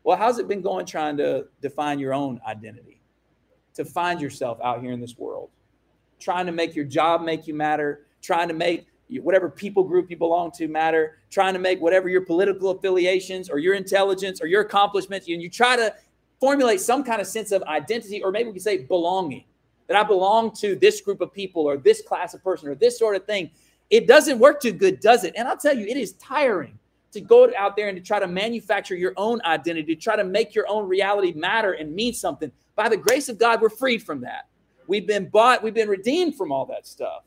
Well, 0.02 0.16
how's 0.16 0.38
it 0.38 0.48
been 0.48 0.62
going 0.62 0.86
trying 0.86 1.16
to 1.18 1.46
define 1.60 1.98
your 1.98 2.14
own 2.14 2.40
identity? 2.46 3.00
To 3.74 3.84
find 3.84 4.20
yourself 4.20 4.58
out 4.62 4.80
here 4.80 4.92
in 4.92 5.00
this 5.00 5.18
world, 5.18 5.50
trying 6.20 6.46
to 6.46 6.52
make 6.52 6.76
your 6.76 6.84
job 6.84 7.22
make 7.22 7.46
you 7.46 7.54
matter, 7.54 8.06
trying 8.22 8.48
to 8.48 8.54
make 8.54 8.86
whatever 9.20 9.50
people 9.50 9.82
group 9.82 10.10
you 10.10 10.16
belong 10.16 10.50
to 10.52 10.68
matter, 10.68 11.18
trying 11.30 11.54
to 11.54 11.58
make 11.58 11.80
whatever 11.80 12.08
your 12.08 12.20
political 12.20 12.70
affiliations 12.70 13.50
or 13.50 13.58
your 13.58 13.74
intelligence 13.74 14.40
or 14.40 14.46
your 14.46 14.62
accomplishments, 14.62 15.26
and 15.28 15.42
you 15.42 15.50
try 15.50 15.76
to 15.76 15.94
formulate 16.40 16.80
some 16.80 17.02
kind 17.02 17.20
of 17.20 17.26
sense 17.26 17.52
of 17.52 17.62
identity, 17.64 18.22
or 18.22 18.30
maybe 18.30 18.48
we 18.48 18.52
could 18.52 18.62
say 18.62 18.78
belonging, 18.84 19.44
that 19.86 19.96
I 19.96 20.02
belong 20.02 20.52
to 20.56 20.76
this 20.76 21.00
group 21.00 21.20
of 21.20 21.32
people 21.32 21.62
or 21.62 21.76
this 21.76 22.02
class 22.02 22.32
of 22.34 22.42
person 22.42 22.68
or 22.68 22.74
this 22.74 22.98
sort 22.98 23.16
of 23.16 23.24
thing. 23.26 23.50
It 23.90 24.06
doesn't 24.06 24.38
work 24.38 24.60
too 24.60 24.72
good, 24.72 25.00
does 25.00 25.24
it? 25.24 25.34
And 25.36 25.46
I'll 25.46 25.56
tell 25.56 25.76
you, 25.76 25.86
it 25.86 25.96
is 25.96 26.12
tiring 26.14 26.78
to 27.14 27.20
go 27.20 27.50
out 27.56 27.76
there 27.76 27.88
and 27.88 27.96
to 27.96 28.02
try 28.02 28.18
to 28.18 28.28
manufacture 28.28 28.94
your 28.94 29.14
own 29.16 29.40
identity, 29.44 29.94
to 29.94 30.00
try 30.00 30.16
to 30.16 30.24
make 30.24 30.54
your 30.54 30.68
own 30.68 30.88
reality 30.88 31.32
matter 31.32 31.72
and 31.72 31.94
mean 31.94 32.12
something. 32.12 32.52
By 32.76 32.88
the 32.88 32.96
grace 32.96 33.28
of 33.28 33.38
God, 33.38 33.60
we're 33.60 33.70
freed 33.70 34.02
from 34.02 34.20
that. 34.20 34.48
We've 34.86 35.06
been 35.06 35.28
bought, 35.28 35.62
we've 35.62 35.74
been 35.74 35.88
redeemed 35.88 36.36
from 36.36 36.52
all 36.52 36.66
that 36.66 36.86
stuff 36.86 37.24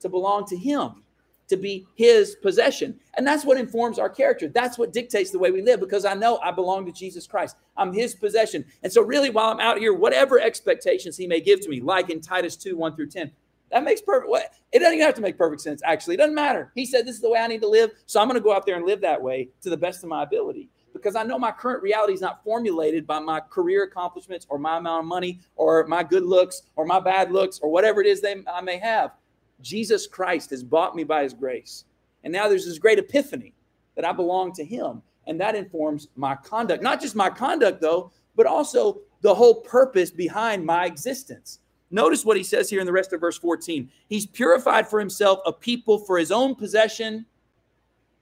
to 0.00 0.08
belong 0.08 0.46
to 0.46 0.56
Him, 0.56 1.02
to 1.48 1.56
be 1.56 1.86
His 1.94 2.36
possession. 2.36 2.98
And 3.16 3.26
that's 3.26 3.44
what 3.44 3.58
informs 3.58 3.98
our 3.98 4.08
character. 4.08 4.48
That's 4.48 4.78
what 4.78 4.92
dictates 4.92 5.30
the 5.30 5.38
way 5.38 5.50
we 5.50 5.62
live 5.62 5.80
because 5.80 6.04
I 6.04 6.14
know 6.14 6.38
I 6.38 6.52
belong 6.52 6.86
to 6.86 6.92
Jesus 6.92 7.26
Christ. 7.26 7.56
I'm 7.76 7.92
His 7.92 8.14
possession. 8.14 8.64
And 8.82 8.92
so, 8.92 9.02
really, 9.02 9.30
while 9.30 9.50
I'm 9.50 9.60
out 9.60 9.78
here, 9.78 9.94
whatever 9.94 10.38
expectations 10.38 11.16
He 11.16 11.26
may 11.26 11.40
give 11.40 11.60
to 11.62 11.68
me, 11.68 11.80
like 11.80 12.10
in 12.10 12.20
Titus 12.20 12.56
2 12.56 12.76
1 12.76 12.94
through 12.94 13.08
10, 13.08 13.30
that 13.72 13.82
makes 13.82 14.00
perfect. 14.00 14.30
What 14.30 14.52
it 14.70 14.78
doesn't 14.78 14.94
even 14.94 15.06
have 15.06 15.14
to 15.16 15.20
make 15.20 15.36
perfect 15.36 15.62
sense. 15.62 15.82
Actually, 15.84 16.14
it 16.14 16.18
doesn't 16.18 16.34
matter. 16.34 16.70
He 16.74 16.86
said 16.86 17.06
this 17.06 17.16
is 17.16 17.20
the 17.20 17.30
way 17.30 17.40
I 17.40 17.46
need 17.48 17.62
to 17.62 17.68
live, 17.68 17.90
so 18.06 18.20
I'm 18.20 18.28
going 18.28 18.38
to 18.38 18.44
go 18.44 18.54
out 18.54 18.66
there 18.66 18.76
and 18.76 18.86
live 18.86 19.00
that 19.00 19.20
way 19.20 19.48
to 19.62 19.70
the 19.70 19.76
best 19.76 20.02
of 20.02 20.08
my 20.08 20.22
ability 20.22 20.68
because 20.92 21.16
I 21.16 21.22
know 21.22 21.38
my 21.38 21.50
current 21.50 21.82
reality 21.82 22.12
is 22.12 22.20
not 22.20 22.44
formulated 22.44 23.06
by 23.06 23.18
my 23.18 23.40
career 23.40 23.84
accomplishments 23.84 24.46
or 24.48 24.58
my 24.58 24.76
amount 24.76 25.00
of 25.00 25.06
money 25.06 25.40
or 25.56 25.86
my 25.86 26.02
good 26.02 26.24
looks 26.24 26.62
or 26.76 26.84
my 26.84 27.00
bad 27.00 27.32
looks 27.32 27.58
or 27.60 27.70
whatever 27.70 28.00
it 28.00 28.06
is 28.06 28.20
they, 28.20 28.36
I 28.52 28.60
may 28.60 28.78
have. 28.78 29.12
Jesus 29.60 30.06
Christ 30.06 30.50
has 30.50 30.62
bought 30.62 30.94
me 30.94 31.04
by 31.04 31.22
His 31.22 31.34
grace, 31.34 31.84
and 32.24 32.32
now 32.32 32.48
there's 32.48 32.66
this 32.66 32.78
great 32.78 32.98
epiphany 32.98 33.54
that 33.94 34.04
I 34.04 34.12
belong 34.12 34.52
to 34.54 34.64
Him, 34.64 35.02
and 35.26 35.40
that 35.40 35.54
informs 35.54 36.08
my 36.16 36.34
conduct. 36.34 36.82
Not 36.82 37.00
just 37.00 37.14
my 37.14 37.30
conduct 37.30 37.80
though, 37.80 38.10
but 38.34 38.46
also 38.46 39.00
the 39.20 39.34
whole 39.34 39.60
purpose 39.62 40.10
behind 40.10 40.66
my 40.66 40.86
existence. 40.86 41.60
Notice 41.92 42.24
what 42.24 42.38
he 42.38 42.42
says 42.42 42.70
here 42.70 42.80
in 42.80 42.86
the 42.86 42.92
rest 42.92 43.12
of 43.12 43.20
verse 43.20 43.36
14. 43.38 43.88
He's 44.08 44.26
purified 44.26 44.88
for 44.88 44.98
himself 44.98 45.40
a 45.44 45.52
people 45.52 45.98
for 45.98 46.18
his 46.18 46.32
own 46.32 46.54
possession, 46.54 47.26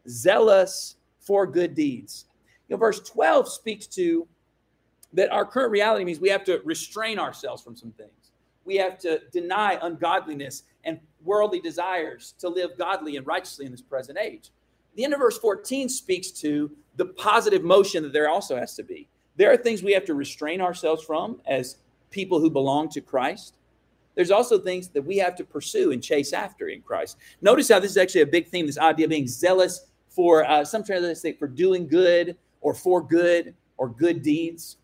zealous 0.09 0.97
for 1.21 1.47
good 1.47 1.75
deeds. 1.75 2.27
You 2.69 2.75
know, 2.75 2.81
verse 2.81 3.01
12 3.01 3.49
speaks 3.49 3.87
to 3.89 4.27
that 5.13 5.31
our 5.31 5.45
current 5.45 5.71
reality 5.71 6.05
means 6.05 6.19
we 6.19 6.29
have 6.31 6.45
to 6.45 6.61
restrain 6.65 7.19
ourselves 7.19 7.63
from 7.63 7.77
some 7.77 7.93
things. 7.93 8.33
We 8.65 8.77
have 8.77 8.99
to 8.99 9.21
deny 9.33 9.79
ungodliness 9.83 10.65
and 10.85 10.99
worldly 11.25 11.61
desires 11.61 12.35
to 12.41 12.49
live 12.49 12.77
godly 12.77 13.17
and 13.17 13.27
righteously 13.27 13.67
in 13.67 13.73
this 13.73 13.83
present 13.83 14.19
age. 14.19 14.51
The 14.97 15.05
end 15.05 15.15
of 15.15 15.21
verse 15.21 15.39
14 15.39 15.89
speaks 15.89 16.31
to 16.33 16.71
the 16.97 17.07
positive 17.07 17.63
motion 17.63 18.03
that 18.03 18.13
there 18.13 18.29
also 18.29 18.57
has 18.57 18.75
to 18.75 18.83
be. 18.83 19.09
There 19.37 19.53
are 19.53 19.57
things 19.57 19.83
we 19.83 19.93
have 19.93 20.05
to 20.07 20.15
restrain 20.15 20.61
ourselves 20.61 21.05
from 21.05 21.41
as 21.47 21.77
people 22.11 22.41
who 22.41 22.51
belong 22.51 22.89
to 22.91 23.01
Christ. 23.01 23.55
There's 24.21 24.31
also 24.31 24.59
things 24.59 24.89
that 24.89 25.01
we 25.01 25.17
have 25.17 25.35
to 25.37 25.45
pursue 25.45 25.93
and 25.93 26.03
chase 26.03 26.35
after 26.35 26.69
in 26.69 26.83
Christ. 26.83 27.17
Notice 27.41 27.71
how 27.71 27.81
this 27.81 27.93
is 27.93 27.97
actually 27.97 28.21
a 28.21 28.27
big 28.27 28.49
theme 28.49 28.67
this 28.67 28.77
idea 28.77 29.07
of 29.07 29.09
being 29.09 29.27
zealous 29.27 29.87
for 30.11 30.45
uh, 30.45 30.63
some 30.63 30.85
translations 30.85 31.23
say 31.23 31.33
for 31.33 31.49
doing 31.49 31.89
good 31.89 32.37
or 32.61 32.75
for 32.75 33.01
good 33.01 33.55
or 33.79 33.89
good 33.89 34.21
deeds. 34.21 34.77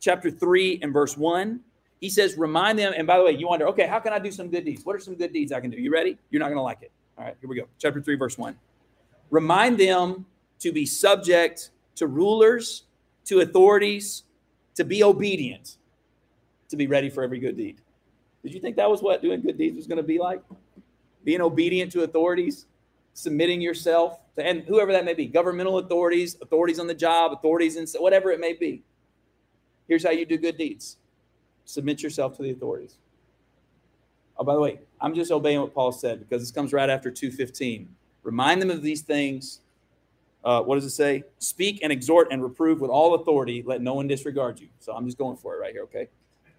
Chapter 0.00 0.28
3 0.28 0.80
and 0.82 0.92
verse 0.92 1.16
1, 1.16 1.60
he 2.00 2.10
says, 2.10 2.36
Remind 2.36 2.80
them. 2.80 2.92
And 2.96 3.06
by 3.06 3.16
the 3.16 3.22
way, 3.22 3.30
you 3.30 3.46
wonder, 3.46 3.68
okay, 3.68 3.86
how 3.86 4.00
can 4.00 4.12
I 4.12 4.18
do 4.18 4.32
some 4.32 4.48
good 4.48 4.64
deeds? 4.64 4.84
What 4.84 4.96
are 4.96 4.98
some 4.98 5.14
good 5.14 5.32
deeds 5.32 5.52
I 5.52 5.60
can 5.60 5.70
do? 5.70 5.76
You 5.76 5.92
ready? 5.92 6.18
You're 6.30 6.40
not 6.40 6.46
going 6.46 6.56
to 6.56 6.62
like 6.62 6.82
it. 6.82 6.90
All 7.16 7.24
right, 7.24 7.36
here 7.40 7.48
we 7.48 7.54
go. 7.54 7.68
Chapter 7.78 8.02
3, 8.02 8.16
verse 8.16 8.36
1. 8.36 8.58
Remind 9.30 9.78
them 9.78 10.26
to 10.58 10.72
be 10.72 10.84
subject 10.84 11.70
to 11.94 12.08
rulers, 12.08 12.86
to 13.26 13.38
authorities, 13.38 14.24
to 14.74 14.82
be 14.82 15.04
obedient, 15.04 15.76
to 16.70 16.76
be 16.76 16.88
ready 16.88 17.08
for 17.08 17.22
every 17.22 17.38
good 17.38 17.56
deed. 17.56 17.80
Did 18.42 18.54
you 18.54 18.60
think 18.60 18.76
that 18.76 18.90
was 18.90 19.02
what 19.02 19.22
doing 19.22 19.40
good 19.40 19.58
deeds 19.58 19.76
was 19.76 19.86
going 19.86 19.98
to 19.98 20.02
be 20.02 20.18
like? 20.18 20.42
Being 21.24 21.40
obedient 21.40 21.92
to 21.92 22.02
authorities, 22.02 22.66
submitting 23.14 23.60
yourself 23.60 24.18
to, 24.36 24.44
and 24.44 24.62
whoever 24.62 24.92
that 24.92 25.04
may 25.04 25.14
be, 25.14 25.26
governmental 25.26 25.78
authorities, 25.78 26.36
authorities 26.40 26.78
on 26.78 26.86
the 26.86 26.94
job, 26.94 27.32
authorities 27.32 27.76
in 27.76 27.86
whatever 28.00 28.30
it 28.30 28.40
may 28.40 28.54
be. 28.54 28.82
Here's 29.88 30.04
how 30.04 30.10
you 30.10 30.24
do 30.24 30.38
good 30.38 30.56
deeds. 30.56 30.96
Submit 31.64 32.02
yourself 32.02 32.36
to 32.36 32.42
the 32.42 32.50
authorities. 32.50 32.96
Oh, 34.38 34.44
by 34.44 34.54
the 34.54 34.60
way, 34.60 34.80
I'm 35.00 35.14
just 35.14 35.30
obeying 35.30 35.60
what 35.60 35.74
Paul 35.74 35.92
said 35.92 36.20
because 36.20 36.40
this 36.40 36.50
comes 36.50 36.72
right 36.72 36.88
after 36.88 37.10
215. 37.10 37.88
Remind 38.22 38.62
them 38.62 38.70
of 38.70 38.82
these 38.82 39.02
things. 39.02 39.60
Uh, 40.42 40.62
what 40.62 40.76
does 40.76 40.84
it 40.84 40.90
say? 40.90 41.24
Speak 41.38 41.80
and 41.82 41.92
exhort 41.92 42.28
and 42.30 42.42
reprove 42.42 42.80
with 42.80 42.90
all 42.90 43.14
authority. 43.14 43.62
Let 43.66 43.82
no 43.82 43.94
one 43.94 44.06
disregard 44.06 44.58
you. 44.58 44.68
So 44.78 44.94
I'm 44.94 45.04
just 45.04 45.18
going 45.18 45.36
for 45.36 45.54
it 45.54 45.58
right 45.58 45.72
here, 45.72 45.82
okay? 45.82 46.08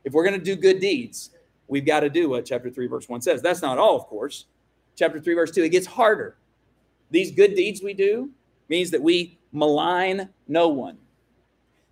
If 0.04 0.14
we're 0.14 0.24
going 0.24 0.38
to 0.38 0.46
do 0.46 0.56
good 0.56 0.80
deeds, 0.80 1.32
we've 1.72 1.86
got 1.86 2.02
to 2.02 2.10
do 2.10 2.30
what 2.30 2.46
chapter 2.46 2.70
3, 2.70 2.86
verse 2.88 3.08
1 3.10 3.22
says. 3.22 3.42
That's 3.42 3.62
not 3.62 3.78
all, 3.78 3.96
of 3.96 4.06
course. 4.06 4.46
Chapter 4.96 5.20
3, 5.20 5.34
verse 5.34 5.52
2, 5.52 5.64
it 5.64 5.70
gets 5.70 5.88
harder. 5.88 6.36
These 7.10 7.32
good 7.32 7.56
deeds 7.56 7.82
we 7.82 7.94
do 7.94 8.30
means 8.68 8.92
that 8.92 9.02
we 9.02 9.40
malign 9.54 10.30
no 10.48 10.68
one. 10.68 10.98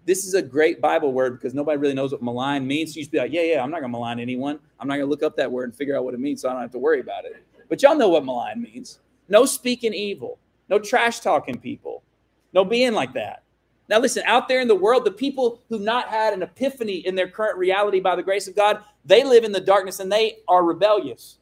This 0.05 0.25
is 0.25 0.33
a 0.33 0.41
great 0.41 0.81
Bible 0.81 1.13
word 1.13 1.39
because 1.39 1.53
nobody 1.53 1.77
really 1.77 1.93
knows 1.93 2.11
what 2.11 2.21
malign 2.21 2.67
means. 2.67 2.93
So 2.93 2.97
you 2.97 3.05
should 3.05 3.11
be 3.11 3.19
like, 3.19 3.31
yeah, 3.31 3.41
yeah, 3.41 3.63
I'm 3.63 3.71
not 3.71 3.79
going 3.79 3.91
to 3.91 3.97
malign 3.97 4.19
anyone. 4.19 4.59
I'm 4.79 4.87
not 4.87 4.95
going 4.95 5.07
to 5.07 5.09
look 5.09 5.23
up 5.23 5.37
that 5.37 5.49
word 5.49 5.63
and 5.63 5.75
figure 5.75 5.97
out 5.97 6.03
what 6.03 6.13
it 6.13 6.19
means 6.19 6.41
so 6.41 6.49
I 6.49 6.53
don't 6.53 6.61
have 6.61 6.71
to 6.71 6.79
worry 6.79 6.99
about 6.99 7.25
it. 7.25 7.41
But 7.69 7.81
y'all 7.81 7.95
know 7.95 8.09
what 8.09 8.25
malign 8.25 8.61
means. 8.61 8.99
No 9.29 9.45
speaking 9.45 9.93
evil, 9.93 10.39
no 10.67 10.79
trash 10.79 11.21
talking 11.21 11.57
people, 11.57 12.03
no 12.51 12.65
being 12.65 12.93
like 12.93 13.13
that. 13.13 13.43
Now, 13.89 13.99
listen, 13.99 14.23
out 14.25 14.47
there 14.47 14.61
in 14.61 14.67
the 14.67 14.75
world, 14.75 15.03
the 15.03 15.11
people 15.11 15.61
who've 15.67 15.81
not 15.81 16.09
had 16.09 16.33
an 16.33 16.43
epiphany 16.43 16.97
in 17.07 17.15
their 17.15 17.27
current 17.27 17.57
reality 17.57 17.99
by 17.99 18.15
the 18.15 18.23
grace 18.23 18.47
of 18.47 18.55
God, 18.55 18.83
they 19.03 19.23
live 19.23 19.43
in 19.43 19.51
the 19.51 19.59
darkness 19.59 19.99
and 19.99 20.11
they 20.11 20.37
are 20.47 20.63
rebellious. 20.63 21.39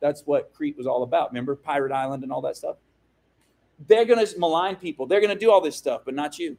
That's 0.00 0.22
what 0.22 0.52
Crete 0.54 0.76
was 0.76 0.86
all 0.86 1.02
about. 1.02 1.30
Remember 1.30 1.54
Pirate 1.54 1.92
Island 1.92 2.22
and 2.22 2.32
all 2.32 2.40
that 2.42 2.56
stuff? 2.56 2.76
They're 3.86 4.06
going 4.06 4.24
to 4.24 4.38
malign 4.38 4.76
people. 4.76 5.06
They're 5.06 5.20
going 5.20 5.34
to 5.34 5.38
do 5.38 5.50
all 5.50 5.60
this 5.60 5.76
stuff, 5.76 6.02
but 6.04 6.14
not 6.14 6.38
you 6.38 6.56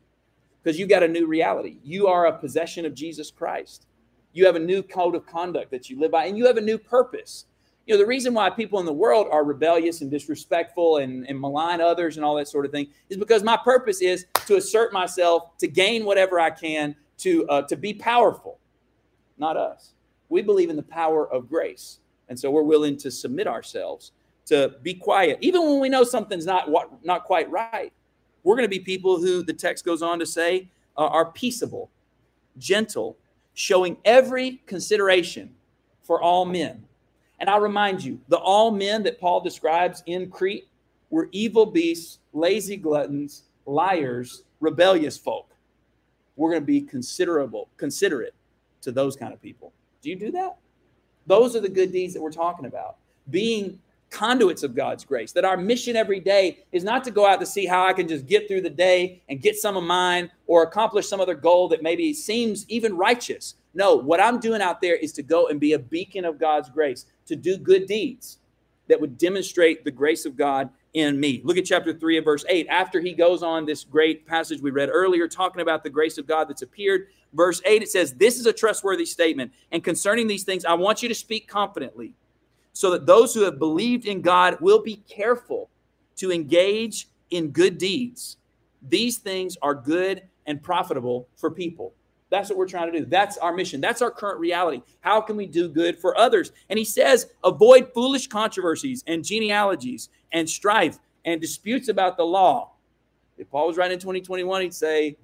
because 0.64 0.80
you 0.80 0.88
got 0.88 1.04
a 1.04 1.08
new 1.08 1.28
reality. 1.28 1.78
You 1.84 2.08
are 2.08 2.28
a 2.28 2.38
possession 2.38 2.86
of 2.86 2.94
Jesus 2.94 3.30
Christ. 3.32 3.86
You 4.32 4.46
have 4.46 4.56
a 4.56 4.60
new 4.60 4.82
code 4.82 5.16
of 5.16 5.26
conduct 5.26 5.72
that 5.72 5.90
you 5.90 6.00
live 6.00 6.12
by, 6.12 6.26
and 6.26 6.38
you 6.38 6.46
have 6.48 6.58
a 6.58 6.62
new 6.62 6.78
purpose. 6.78 7.46
You 7.86 7.94
know, 7.94 7.98
the 7.98 8.08
reason 8.08 8.34
why 8.34 8.50
people 8.50 8.80
in 8.80 8.86
the 8.86 8.94
world 8.94 9.28
are 9.30 9.44
rebellious 9.44 10.02
and 10.02 10.10
disrespectful 10.10 10.98
and, 10.98 11.28
and 11.28 11.40
malign 11.40 11.82
others 11.82 12.16
and 12.16 12.26
all 12.26 12.36
that 12.36 12.48
sort 12.48 12.66
of 12.66 12.72
thing 12.72 12.88
is 13.10 13.18
because 13.18 13.44
my 13.44 13.58
purpose 13.58 14.02
is 14.02 14.26
to 14.46 14.56
assert 14.56 14.94
myself, 14.94 15.58
to 15.58 15.68
gain 15.68 16.06
whatever 16.06 16.40
I 16.40 16.50
can, 16.50 16.96
to, 17.18 17.46
uh, 17.50 17.62
to 17.64 17.76
be 17.76 17.94
powerful, 17.94 18.60
not 19.38 19.58
us. 19.58 19.94
We 20.30 20.42
believe 20.42 20.70
in 20.70 20.78
the 20.78 20.84
power 20.84 21.30
of 21.32 21.50
grace. 21.50 22.00
And 22.30 22.40
so 22.40 22.50
we're 22.50 22.64
willing 22.64 22.96
to 22.98 23.12
submit 23.12 23.48
ourselves, 23.48 24.14
to 24.46 24.76
be 24.82 24.94
quiet, 24.94 25.38
even 25.42 25.64
when 25.64 25.80
we 25.82 25.90
know 25.90 26.06
something's 26.06 26.46
not, 26.46 26.70
what, 26.70 26.90
not 27.04 27.26
quite 27.26 27.52
right. 27.52 27.92
We're 28.44 28.56
going 28.56 28.68
to 28.68 28.70
be 28.70 28.80
people 28.80 29.20
who 29.20 29.44
the 29.44 29.54
text 29.54 29.84
goes 29.84 30.02
on 30.02 30.20
to 30.20 30.26
say 30.26 30.70
uh, 30.98 31.08
are 31.08 31.32
peaceable, 31.32 31.90
gentle, 32.58 33.18
showing 33.54 33.98
every 34.06 34.62
consideration 34.66 35.54
for 36.02 36.22
all 36.22 36.46
men 36.46 36.86
and 37.40 37.50
I'll 37.50 37.60
remind 37.60 38.04
you, 38.04 38.20
the 38.28 38.38
all 38.38 38.72
men 38.72 39.04
that 39.04 39.20
Paul 39.20 39.42
describes 39.42 40.04
in 40.06 40.30
Crete 40.30 40.68
were 41.10 41.30
evil 41.32 41.66
beasts, 41.66 42.20
lazy 42.32 42.78
gluttons, 42.78 43.44
liars, 43.66 44.44
rebellious 44.60 45.18
folk. 45.18 45.50
We're 46.36 46.52
going 46.52 46.62
to 46.62 46.66
be 46.66 46.82
considerable, 46.82 47.70
considerate 47.78 48.34
to 48.82 48.92
those 48.92 49.16
kind 49.16 49.34
of 49.34 49.42
people. 49.42 49.74
Do 50.02 50.10
you 50.10 50.16
do 50.16 50.32
that? 50.32 50.58
Those 51.28 51.56
are 51.56 51.62
the 51.62 51.70
good 51.70 51.92
deeds 51.92 52.14
that 52.14 52.22
we're 52.22 52.32
talking 52.32 52.66
about. 52.66 52.98
Being 53.30 53.80
conduits 54.14 54.64
of 54.64 54.76
God's 54.76 55.04
grace. 55.04 55.32
That 55.34 55.44
our 55.44 55.58
mission 55.58 55.96
every 55.96 56.20
day 56.20 56.60
is 56.72 56.84
not 56.84 57.04
to 57.04 57.12
go 57.12 57.26
out 57.26 57.40
to 57.40 57.46
see 57.46 57.66
how 57.66 57.86
I 57.86 57.94
can 57.94 58.08
just 58.08 58.28
get 58.28 58.48
through 58.48 58.62
the 58.62 58.70
day 58.70 59.22
and 59.28 59.42
get 59.42 59.56
some 59.56 59.76
of 59.76 59.84
mine 59.84 60.30
or 60.48 60.64
accomplish 60.64 61.08
some 61.08 61.20
other 61.20 61.36
goal 61.36 61.68
that 61.70 61.82
maybe 61.84 62.14
seems 62.14 62.66
even 62.70 62.96
righteous. 62.96 63.56
No, 63.74 63.96
what 63.96 64.22
I'm 64.22 64.40
doing 64.40 64.62
out 64.62 64.82
there 64.82 64.96
is 64.96 65.12
to 65.14 65.24
go 65.24 65.48
and 65.48 65.60
be 65.60 65.74
a 65.74 65.80
beacon 65.80 66.26
of 66.26 66.40
God's 66.40 66.70
grace, 66.70 67.08
to 67.26 67.36
do 67.36 67.58
good 67.58 67.86
deeds 67.86 68.40
that 68.88 69.00
would 69.00 69.18
demonstrate 69.18 69.84
the 69.84 69.92
grace 69.92 70.26
of 70.26 70.36
God 70.36 70.70
in 70.94 71.20
me. 71.20 71.42
Look 71.44 71.58
at 71.58 71.66
chapter 71.66 71.94
3 71.94 72.18
and 72.18 72.26
verse 72.26 72.46
8. 72.48 72.68
After 72.70 73.00
he 73.00 73.14
goes 73.14 73.42
on 73.42 73.66
this 73.66 73.84
great 73.84 74.28
passage 74.28 74.62
we 74.62 74.72
read 74.72 74.90
earlier, 74.92 75.28
talking 75.28 75.62
about 75.62 75.84
the 75.84 75.90
grace 75.90 76.18
of 76.18 76.28
God 76.28 76.50
that's 76.50 76.62
appeared, 76.62 77.08
verse 77.34 77.62
8, 77.66 77.82
it 77.82 77.90
says, 77.90 78.14
This 78.14 78.40
is 78.40 78.46
a 78.46 78.54
trustworthy 78.54 79.06
statement. 79.06 79.52
And 79.72 79.84
concerning 79.84 80.28
these 80.28 80.44
things, 80.44 80.66
I 80.66 80.74
want 80.74 81.02
you 81.02 81.10
to 81.10 81.16
speak 81.16 81.48
confidently, 81.48 82.14
so 82.74 82.92
that 82.92 83.06
those 83.06 83.34
who 83.34 83.42
have 83.42 83.60
believed 83.60 84.06
in 84.06 84.22
God 84.22 84.58
will 84.60 84.82
be 84.82 84.98
careful 85.08 85.70
to 86.18 86.32
engage 86.32 87.08
in 87.32 87.50
good 87.50 87.78
deeds. 87.78 88.38
These 88.88 89.18
things 89.18 89.58
are 89.62 89.74
good 89.74 90.24
and 90.46 90.62
profitable 90.62 91.28
for 91.36 91.50
people. 91.50 91.94
That's 92.34 92.50
what 92.50 92.58
we're 92.58 92.68
trying 92.68 92.92
to 92.92 93.00
do. 93.00 93.06
That's 93.06 93.38
our 93.38 93.54
mission. 93.54 93.80
That's 93.80 94.02
our 94.02 94.10
current 94.10 94.40
reality. 94.40 94.82
How 95.02 95.22
can 95.22 95.38
we 95.38 95.46
do 95.46 95.70
good 95.70 96.00
for 96.00 96.18
others? 96.18 96.52
And 96.68 96.80
he 96.80 96.84
says, 96.84 97.28
avoid 97.44 97.94
foolish 97.94 98.26
controversies 98.26 99.04
and 99.06 99.24
genealogies 99.24 100.10
and 100.32 100.50
strife 100.50 100.98
and 101.26 101.40
disputes 101.40 101.90
about 101.90 102.18
the 102.18 102.24
law. 102.24 102.72
If 103.38 103.52
Paul 103.52 103.68
was 103.68 103.78
writing 103.78 103.94
in 103.94 104.00
2021, 104.00 104.64
he'd 104.64 104.74
say, 104.74 105.16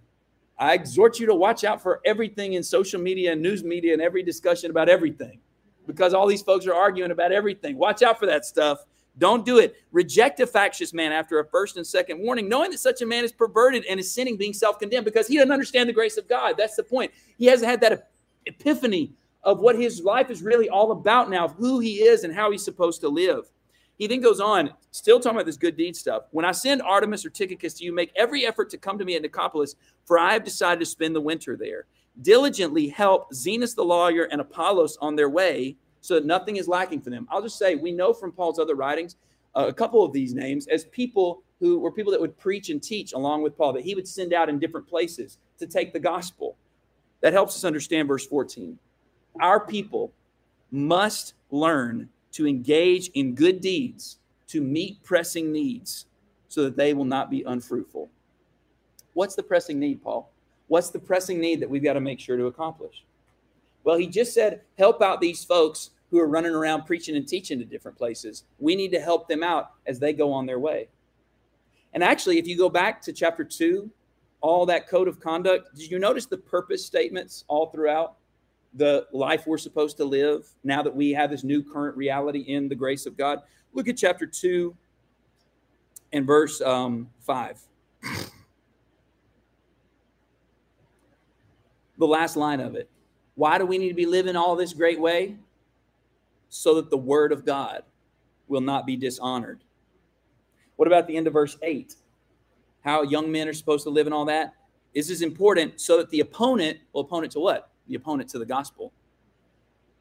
I 0.59 0.75
exhort 0.75 1.19
you 1.19 1.25
to 1.25 1.33
watch 1.33 1.63
out 1.63 1.81
for 1.81 1.99
everything 2.05 2.53
in 2.53 2.61
social 2.61 3.01
media 3.01 3.31
and 3.31 3.41
news 3.41 3.63
media 3.63 3.93
and 3.93 4.03
every 4.03 4.21
discussion 4.21 4.69
about 4.69 4.87
everything 4.87 5.39
because 5.87 6.13
all 6.13 6.27
these 6.27 6.43
folks 6.43 6.67
are 6.67 6.75
arguing 6.75 7.09
about 7.09 7.31
everything. 7.31 7.75
Watch 7.75 8.03
out 8.03 8.19
for 8.19 8.27
that 8.27 8.45
stuff. 8.45 8.85
Don't 9.19 9.45
do 9.45 9.59
it. 9.59 9.75
Reject 9.91 10.39
a 10.39 10.47
factious 10.47 10.93
man 10.93 11.11
after 11.11 11.39
a 11.39 11.45
first 11.45 11.77
and 11.77 11.85
second 11.85 12.19
warning, 12.19 12.49
knowing 12.49 12.71
that 12.71 12.79
such 12.79 13.01
a 13.01 13.05
man 13.05 13.23
is 13.23 13.31
perverted 13.31 13.85
and 13.85 13.99
is 13.99 14.11
sinning, 14.11 14.37
being 14.37 14.53
self 14.53 14.79
condemned, 14.79 15.05
because 15.05 15.27
he 15.27 15.35
doesn't 15.35 15.51
understand 15.51 15.87
the 15.87 15.93
grace 15.93 16.17
of 16.17 16.27
God. 16.27 16.55
That's 16.57 16.75
the 16.75 16.83
point. 16.83 17.11
He 17.37 17.45
hasn't 17.45 17.69
had 17.69 17.81
that 17.81 18.09
epiphany 18.45 19.13
of 19.43 19.59
what 19.59 19.77
his 19.77 20.01
life 20.01 20.29
is 20.29 20.41
really 20.41 20.69
all 20.69 20.91
about 20.91 21.29
now, 21.29 21.45
of 21.45 21.53
who 21.53 21.79
he 21.79 21.95
is 21.97 22.23
and 22.23 22.33
how 22.33 22.49
he's 22.49 22.63
supposed 22.63 23.01
to 23.01 23.09
live. 23.09 23.51
He 23.97 24.07
then 24.07 24.21
goes 24.21 24.39
on, 24.39 24.71
still 24.91 25.19
talking 25.19 25.35
about 25.35 25.45
this 25.45 25.57
good 25.57 25.75
deed 25.75 25.95
stuff. 25.95 26.23
When 26.31 26.45
I 26.45 26.53
send 26.53 26.81
Artemas 26.81 27.25
or 27.25 27.29
Tychicus 27.29 27.73
to 27.75 27.83
you, 27.83 27.93
make 27.93 28.13
every 28.15 28.45
effort 28.45 28.69
to 28.69 28.77
come 28.77 28.97
to 28.97 29.03
me 29.03 29.15
at 29.15 29.23
Nicopolis, 29.23 29.75
for 30.05 30.17
I 30.17 30.31
have 30.33 30.45
decided 30.45 30.79
to 30.79 30.85
spend 30.85 31.13
the 31.13 31.21
winter 31.21 31.57
there. 31.57 31.85
Diligently 32.21 32.87
help 32.87 33.31
Zenas 33.33 33.75
the 33.75 33.83
lawyer 33.83 34.23
and 34.23 34.39
Apollos 34.39 34.97
on 35.01 35.17
their 35.17 35.29
way 35.29 35.75
so 36.01 36.15
that 36.15 36.25
nothing 36.25 36.57
is 36.57 36.67
lacking 36.67 37.01
for 37.01 37.09
them. 37.09 37.27
I'll 37.29 37.41
just 37.41 37.57
say 37.57 37.75
we 37.75 37.91
know 37.91 38.13
from 38.13 38.31
Paul's 38.31 38.59
other 38.59 38.75
writings 38.75 39.15
uh, 39.55 39.65
a 39.67 39.73
couple 39.73 40.03
of 40.03 40.13
these 40.13 40.33
names 40.33 40.67
as 40.67 40.85
people 40.85 41.43
who 41.59 41.79
were 41.79 41.91
people 41.91 42.11
that 42.11 42.21
would 42.21 42.37
preach 42.37 42.69
and 42.69 42.81
teach 42.81 43.13
along 43.13 43.41
with 43.41 43.57
Paul, 43.57 43.73
that 43.73 43.83
he 43.83 43.95
would 43.95 44.07
send 44.07 44.33
out 44.33 44.49
in 44.49 44.59
different 44.59 44.87
places 44.87 45.37
to 45.57 45.67
take 45.67 45.91
the 45.91 45.99
gospel. 45.99 46.55
That 47.21 47.33
helps 47.33 47.55
us 47.55 47.65
understand 47.65 48.07
verse 48.07 48.25
14. 48.25 48.79
Our 49.41 49.59
people 49.59 50.13
must 50.71 51.33
learn 51.51 52.09
to 52.31 52.47
engage 52.47 53.09
in 53.09 53.35
good 53.35 53.59
deeds 53.59 54.19
to 54.47 54.61
meet 54.61 55.03
pressing 55.03 55.51
needs 55.51 56.05
so 56.47 56.63
that 56.63 56.77
they 56.77 56.93
will 56.93 57.05
not 57.05 57.29
be 57.29 57.43
unfruitful. 57.43 58.09
What's 59.13 59.35
the 59.35 59.43
pressing 59.43 59.79
need, 59.79 60.01
Paul? 60.01 60.31
What's 60.67 60.91
the 60.91 60.99
pressing 60.99 61.39
need 61.39 61.59
that 61.61 61.69
we've 61.69 61.83
got 61.83 61.93
to 61.93 62.01
make 62.01 62.19
sure 62.19 62.37
to 62.37 62.45
accomplish? 62.45 63.03
Well, 63.89 63.97
he 63.97 64.05
just 64.05 64.35
said, 64.35 64.61
help 64.77 65.01
out 65.01 65.19
these 65.19 65.43
folks 65.43 65.89
who 66.11 66.19
are 66.19 66.27
running 66.27 66.53
around 66.53 66.85
preaching 66.85 67.15
and 67.15 67.27
teaching 67.27 67.57
to 67.57 67.65
different 67.65 67.97
places. 67.97 68.43
We 68.59 68.75
need 68.75 68.91
to 68.91 68.99
help 68.99 69.27
them 69.27 69.41
out 69.41 69.71
as 69.87 69.97
they 69.97 70.13
go 70.13 70.31
on 70.31 70.45
their 70.45 70.59
way. 70.59 70.89
And 71.93 72.03
actually, 72.03 72.37
if 72.37 72.45
you 72.45 72.55
go 72.55 72.69
back 72.69 73.01
to 73.01 73.11
chapter 73.11 73.43
two, 73.43 73.89
all 74.41 74.67
that 74.67 74.87
code 74.87 75.07
of 75.07 75.19
conduct, 75.19 75.75
did 75.75 75.89
you 75.89 75.97
notice 75.97 76.27
the 76.27 76.37
purpose 76.37 76.85
statements 76.85 77.45
all 77.47 77.71
throughout 77.71 78.17
the 78.75 79.07
life 79.11 79.47
we're 79.47 79.57
supposed 79.57 79.97
to 79.97 80.05
live 80.05 80.47
now 80.63 80.83
that 80.83 80.95
we 80.95 81.09
have 81.09 81.31
this 81.31 81.43
new 81.43 81.63
current 81.63 81.97
reality 81.97 82.41
in 82.41 82.69
the 82.69 82.75
grace 82.75 83.07
of 83.07 83.17
God? 83.17 83.39
Look 83.73 83.87
at 83.87 83.97
chapter 83.97 84.27
two 84.27 84.77
and 86.13 86.27
verse 86.27 86.61
um, 86.61 87.09
five. 87.21 87.59
the 91.97 92.05
last 92.05 92.37
line 92.37 92.59
of 92.59 92.75
it. 92.75 92.87
Why 93.39 93.57
do 93.57 93.65
we 93.65 93.77
need 93.77 93.87
to 93.87 93.93
be 93.95 94.05
living 94.05 94.35
all 94.35 94.57
this 94.57 94.73
great 94.73 94.99
way? 94.99 95.37
So 96.49 96.75
that 96.75 96.89
the 96.89 96.97
word 96.97 97.31
of 97.31 97.45
God 97.45 97.83
will 98.49 98.59
not 98.59 98.85
be 98.85 98.97
dishonored. 98.97 99.63
What 100.75 100.89
about 100.89 101.07
the 101.07 101.15
end 101.15 101.25
of 101.25 101.31
verse 101.31 101.57
8? 101.61 101.95
How 102.81 103.03
young 103.03 103.31
men 103.31 103.47
are 103.47 103.53
supposed 103.53 103.85
to 103.85 103.91
live 103.91 104.07
and 104.07 104.13
all 104.13 104.25
that? 104.25 104.55
This 104.93 105.09
is 105.09 105.21
important 105.21 105.79
so 105.79 105.95
that 105.95 106.09
the 106.09 106.19
opponent, 106.19 106.79
well, 106.91 107.05
opponent 107.05 107.31
to 107.31 107.39
what? 107.39 107.71
The 107.87 107.95
opponent 107.95 108.29
to 108.31 108.39
the 108.39 108.45
gospel 108.45 108.91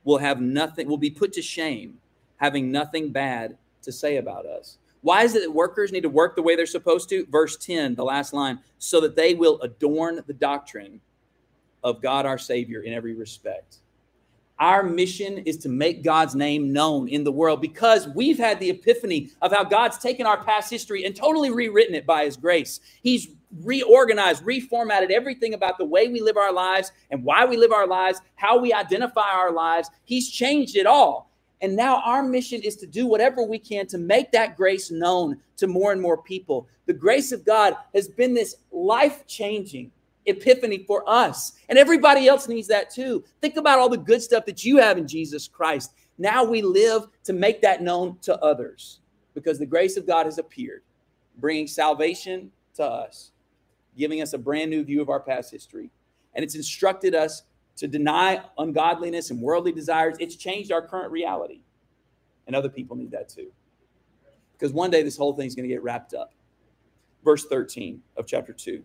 will 0.03 0.19
have 0.19 0.41
nothing, 0.41 0.89
will 0.89 0.97
be 0.97 1.09
put 1.09 1.33
to 1.35 1.43
shame, 1.43 1.99
having 2.39 2.73
nothing 2.73 3.13
bad 3.13 3.57
to 3.83 3.93
say 3.93 4.17
about 4.17 4.47
us. 4.47 4.79
Why 5.03 5.23
is 5.23 5.37
it 5.37 5.43
that 5.43 5.53
workers 5.53 5.93
need 5.93 6.03
to 6.03 6.09
work 6.09 6.35
the 6.35 6.43
way 6.43 6.57
they're 6.57 6.67
supposed 6.67 7.09
to? 7.11 7.25
Verse 7.27 7.57
10, 7.57 7.95
the 7.95 8.03
last 8.03 8.33
line, 8.33 8.59
so 8.79 9.01
that 9.01 9.15
they 9.15 9.35
will 9.35 9.61
adorn 9.61 10.25
the 10.27 10.35
doctrine 10.35 11.01
of 11.83 12.03
God 12.03 12.27
our 12.27 12.39
Savior 12.39 12.83
in 12.83 12.93
every 12.93 13.15
respect. 13.15 13.79
Our 14.59 14.83
mission 14.83 15.39
is 15.39 15.57
to 15.59 15.69
make 15.69 16.03
God's 16.03 16.35
name 16.35 16.73
known 16.73 17.09
in 17.09 17.23
the 17.23 17.31
world 17.31 17.61
because 17.61 18.09
we've 18.09 18.39
had 18.39 18.59
the 18.59 18.71
epiphany 18.71 19.31
of 19.41 19.53
how 19.53 19.63
God's 19.63 19.99
taken 19.99 20.27
our 20.27 20.43
past 20.43 20.69
history 20.69 21.05
and 21.05 21.15
totally 21.15 21.51
rewritten 21.51 21.95
it 21.95 22.05
by 22.05 22.25
His 22.25 22.37
grace. 22.37 22.81
He's 23.03 23.29
reorganized, 23.63 24.45
reformatted 24.45 25.11
everything 25.11 25.55
about 25.55 25.79
the 25.79 25.85
way 25.85 26.09
we 26.09 26.21
live 26.21 26.37
our 26.37 26.53
lives 26.53 26.91
and 27.11 27.23
why 27.23 27.45
we 27.45 27.57
live 27.57 27.73
our 27.73 27.87
lives, 27.87 28.21
how 28.35 28.59
we 28.59 28.73
identify 28.73 29.31
our 29.31 29.53
lives. 29.53 29.91
He's 30.05 30.29
changed 30.29 30.77
it 30.77 30.87
all. 30.87 31.31
And 31.61 31.75
now 31.75 32.03
our 32.05 32.23
mission 32.23 32.63
is 32.63 32.77
to 32.77 32.87
do 32.87 33.07
whatever 33.07 33.43
we 33.43 33.59
can 33.59 33.87
to 33.89 33.99
make 33.99 34.33
that 34.33 34.57
grace 34.57 34.91
known 34.91 35.39
to 35.57 35.67
more 35.67 35.93
and 35.93 36.01
more 36.01 36.23
people. 36.23 36.69
The 36.87 36.93
grace 36.93 37.33
of 37.33 37.45
God 37.45 37.77
has 37.95 38.09
been 38.09 38.35
this 38.35 38.57
life 38.71 39.27
changing, 39.27 39.91
epiphany 40.29 40.85
for 40.87 41.09
us. 41.09 41.53
And 41.69 41.79
everybody 41.79 42.29
else 42.29 42.49
needs 42.49 42.69
that 42.69 42.91
too. 42.91 43.25
Think 43.41 43.57
about 43.57 43.79
all 43.79 43.89
the 43.89 43.97
good 43.97 44.23
stuff 44.23 44.47
that 44.47 44.65
you 44.65 44.79
have 44.79 44.99
in 44.99 45.07
Jesus 45.07 45.49
Christ. 45.49 45.93
Now 46.19 46.45
we 46.45 46.63
live 46.63 47.07
to 47.25 47.33
make 47.33 47.63
that 47.63 47.83
known 47.83 48.19
to 48.23 48.37
others 48.43 49.01
because 49.35 49.59
the 49.59 49.67
grace 49.67 49.97
of 49.97 50.07
God 50.07 50.27
has 50.27 50.39
appeared, 50.39 50.83
bringing 51.39 51.67
salvation 51.67 52.51
to 52.75 52.85
us, 52.85 53.33
giving 53.97 54.21
us 54.21 54.33
a 54.33 54.39
brand 54.39 54.71
new 54.71 54.85
view 54.85 55.01
of 55.01 55.09
our 55.09 55.21
past 55.21 55.51
history. 55.51 55.91
And 56.35 56.45
it's 56.45 56.55
instructed 56.55 57.15
us 57.15 57.43
to 57.77 57.87
deny 57.87 58.43
ungodliness 58.59 59.31
and 59.31 59.41
worldly 59.41 59.73
desires. 59.73 60.17
It's 60.19 60.35
changed 60.35 60.73
our 60.73 60.83
current 60.83 61.13
reality. 61.13 61.61
And 62.47 62.57
other 62.57 62.69
people 62.69 62.97
need 62.97 63.13
that 63.13 63.29
too. 63.29 63.53
Because 64.53 64.73
one 64.73 64.91
day 64.91 65.03
this 65.03 65.17
whole 65.17 65.35
thing 65.35 65.47
is 65.47 65.55
going 65.55 65.69
to 65.69 65.73
get 65.73 65.83
wrapped 65.83 66.15
up. 66.15 66.35
Verse 67.25 67.45
13 67.47 68.03
of 68.17 68.27
chapter 68.27 68.53
2 68.53 68.83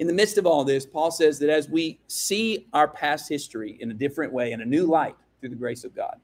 in 0.00 0.06
the 0.06 0.14
midst 0.14 0.38
of 0.38 0.46
all 0.46 0.64
this, 0.64 0.86
Paul 0.86 1.10
says 1.10 1.38
that 1.40 1.50
as 1.50 1.68
we 1.68 2.00
see 2.06 2.66
our 2.72 2.88
past 2.88 3.28
history 3.28 3.76
in 3.80 3.90
a 3.90 3.94
different 3.94 4.32
way, 4.32 4.52
in 4.52 4.62
a 4.62 4.64
new 4.64 4.86
light 4.86 5.14
through 5.38 5.50
the 5.50 5.56
grace 5.56 5.84
of 5.84 5.94
God, 5.94 6.18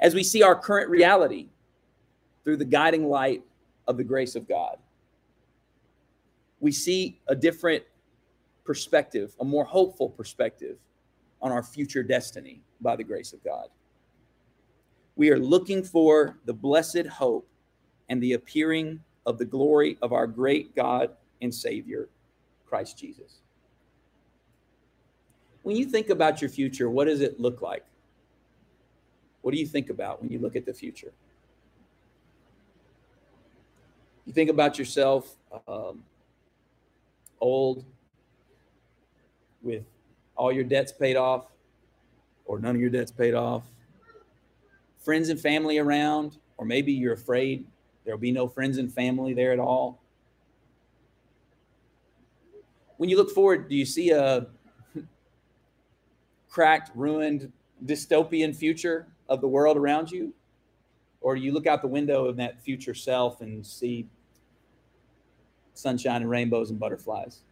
as 0.00 0.16
we 0.16 0.24
see 0.24 0.42
our 0.42 0.56
current 0.56 0.90
reality 0.90 1.46
through 2.42 2.56
the 2.56 2.64
guiding 2.64 3.08
light 3.08 3.44
of 3.86 3.98
the 3.98 4.02
grace 4.02 4.34
of 4.34 4.48
God, 4.48 4.78
we 6.58 6.72
see 6.72 7.20
a 7.28 7.36
different 7.36 7.84
perspective, 8.64 9.32
a 9.38 9.44
more 9.44 9.64
hopeful 9.64 10.08
perspective 10.08 10.76
on 11.40 11.52
our 11.52 11.62
future 11.62 12.02
destiny 12.02 12.60
by 12.80 12.96
the 12.96 13.04
grace 13.04 13.32
of 13.32 13.42
God. 13.44 13.68
We 15.14 15.30
are 15.30 15.38
looking 15.38 15.84
for 15.84 16.36
the 16.46 16.52
blessed 16.52 17.06
hope 17.06 17.48
and 18.08 18.20
the 18.20 18.32
appearing 18.32 18.98
of 19.24 19.38
the 19.38 19.44
glory 19.44 19.98
of 20.02 20.12
our 20.12 20.26
great 20.26 20.74
God 20.74 21.10
and 21.40 21.54
Savior, 21.54 22.08
Christ 22.68 22.98
Jesus. 22.98 23.40
When 25.62 25.76
you 25.76 25.86
think 25.86 26.10
about 26.10 26.40
your 26.40 26.50
future, 26.50 26.88
what 26.88 27.06
does 27.06 27.20
it 27.20 27.40
look 27.40 27.62
like? 27.62 27.84
What 29.42 29.52
do 29.52 29.60
you 29.60 29.66
think 29.66 29.90
about 29.90 30.20
when 30.20 30.30
you 30.30 30.38
look 30.38 30.56
at 30.56 30.66
the 30.66 30.74
future? 30.74 31.12
You 34.26 34.32
think 34.32 34.50
about 34.50 34.78
yourself 34.78 35.36
um, 35.66 36.04
old, 37.40 37.84
with 39.62 39.84
all 40.36 40.52
your 40.52 40.64
debts 40.64 40.92
paid 40.92 41.16
off, 41.16 41.46
or 42.44 42.58
none 42.58 42.74
of 42.74 42.80
your 42.80 42.90
debts 42.90 43.10
paid 43.10 43.34
off, 43.34 43.64
friends 44.98 45.30
and 45.30 45.40
family 45.40 45.78
around, 45.78 46.36
or 46.58 46.66
maybe 46.66 46.92
you're 46.92 47.14
afraid 47.14 47.66
there'll 48.04 48.20
be 48.20 48.32
no 48.32 48.48
friends 48.48 48.78
and 48.78 48.92
family 48.92 49.34
there 49.34 49.52
at 49.52 49.58
all. 49.58 50.00
When 52.98 53.08
you 53.08 53.16
look 53.16 53.30
forward, 53.30 53.68
do 53.68 53.76
you 53.76 53.86
see 53.86 54.10
a 54.10 54.46
cracked, 56.48 56.90
ruined, 56.94 57.52
dystopian 57.84 58.54
future 58.54 59.06
of 59.28 59.40
the 59.40 59.48
world 59.48 59.76
around 59.76 60.10
you? 60.10 60.34
Or 61.20 61.34
do 61.34 61.40
you 61.40 61.52
look 61.52 61.66
out 61.66 61.80
the 61.82 61.88
window 61.88 62.26
of 62.26 62.36
that 62.36 62.60
future 62.60 62.94
self 62.94 63.40
and 63.40 63.64
see 63.66 64.08
sunshine 65.74 66.22
and 66.22 66.30
rainbows 66.30 66.70
and 66.70 66.78
butterflies? 66.78 67.42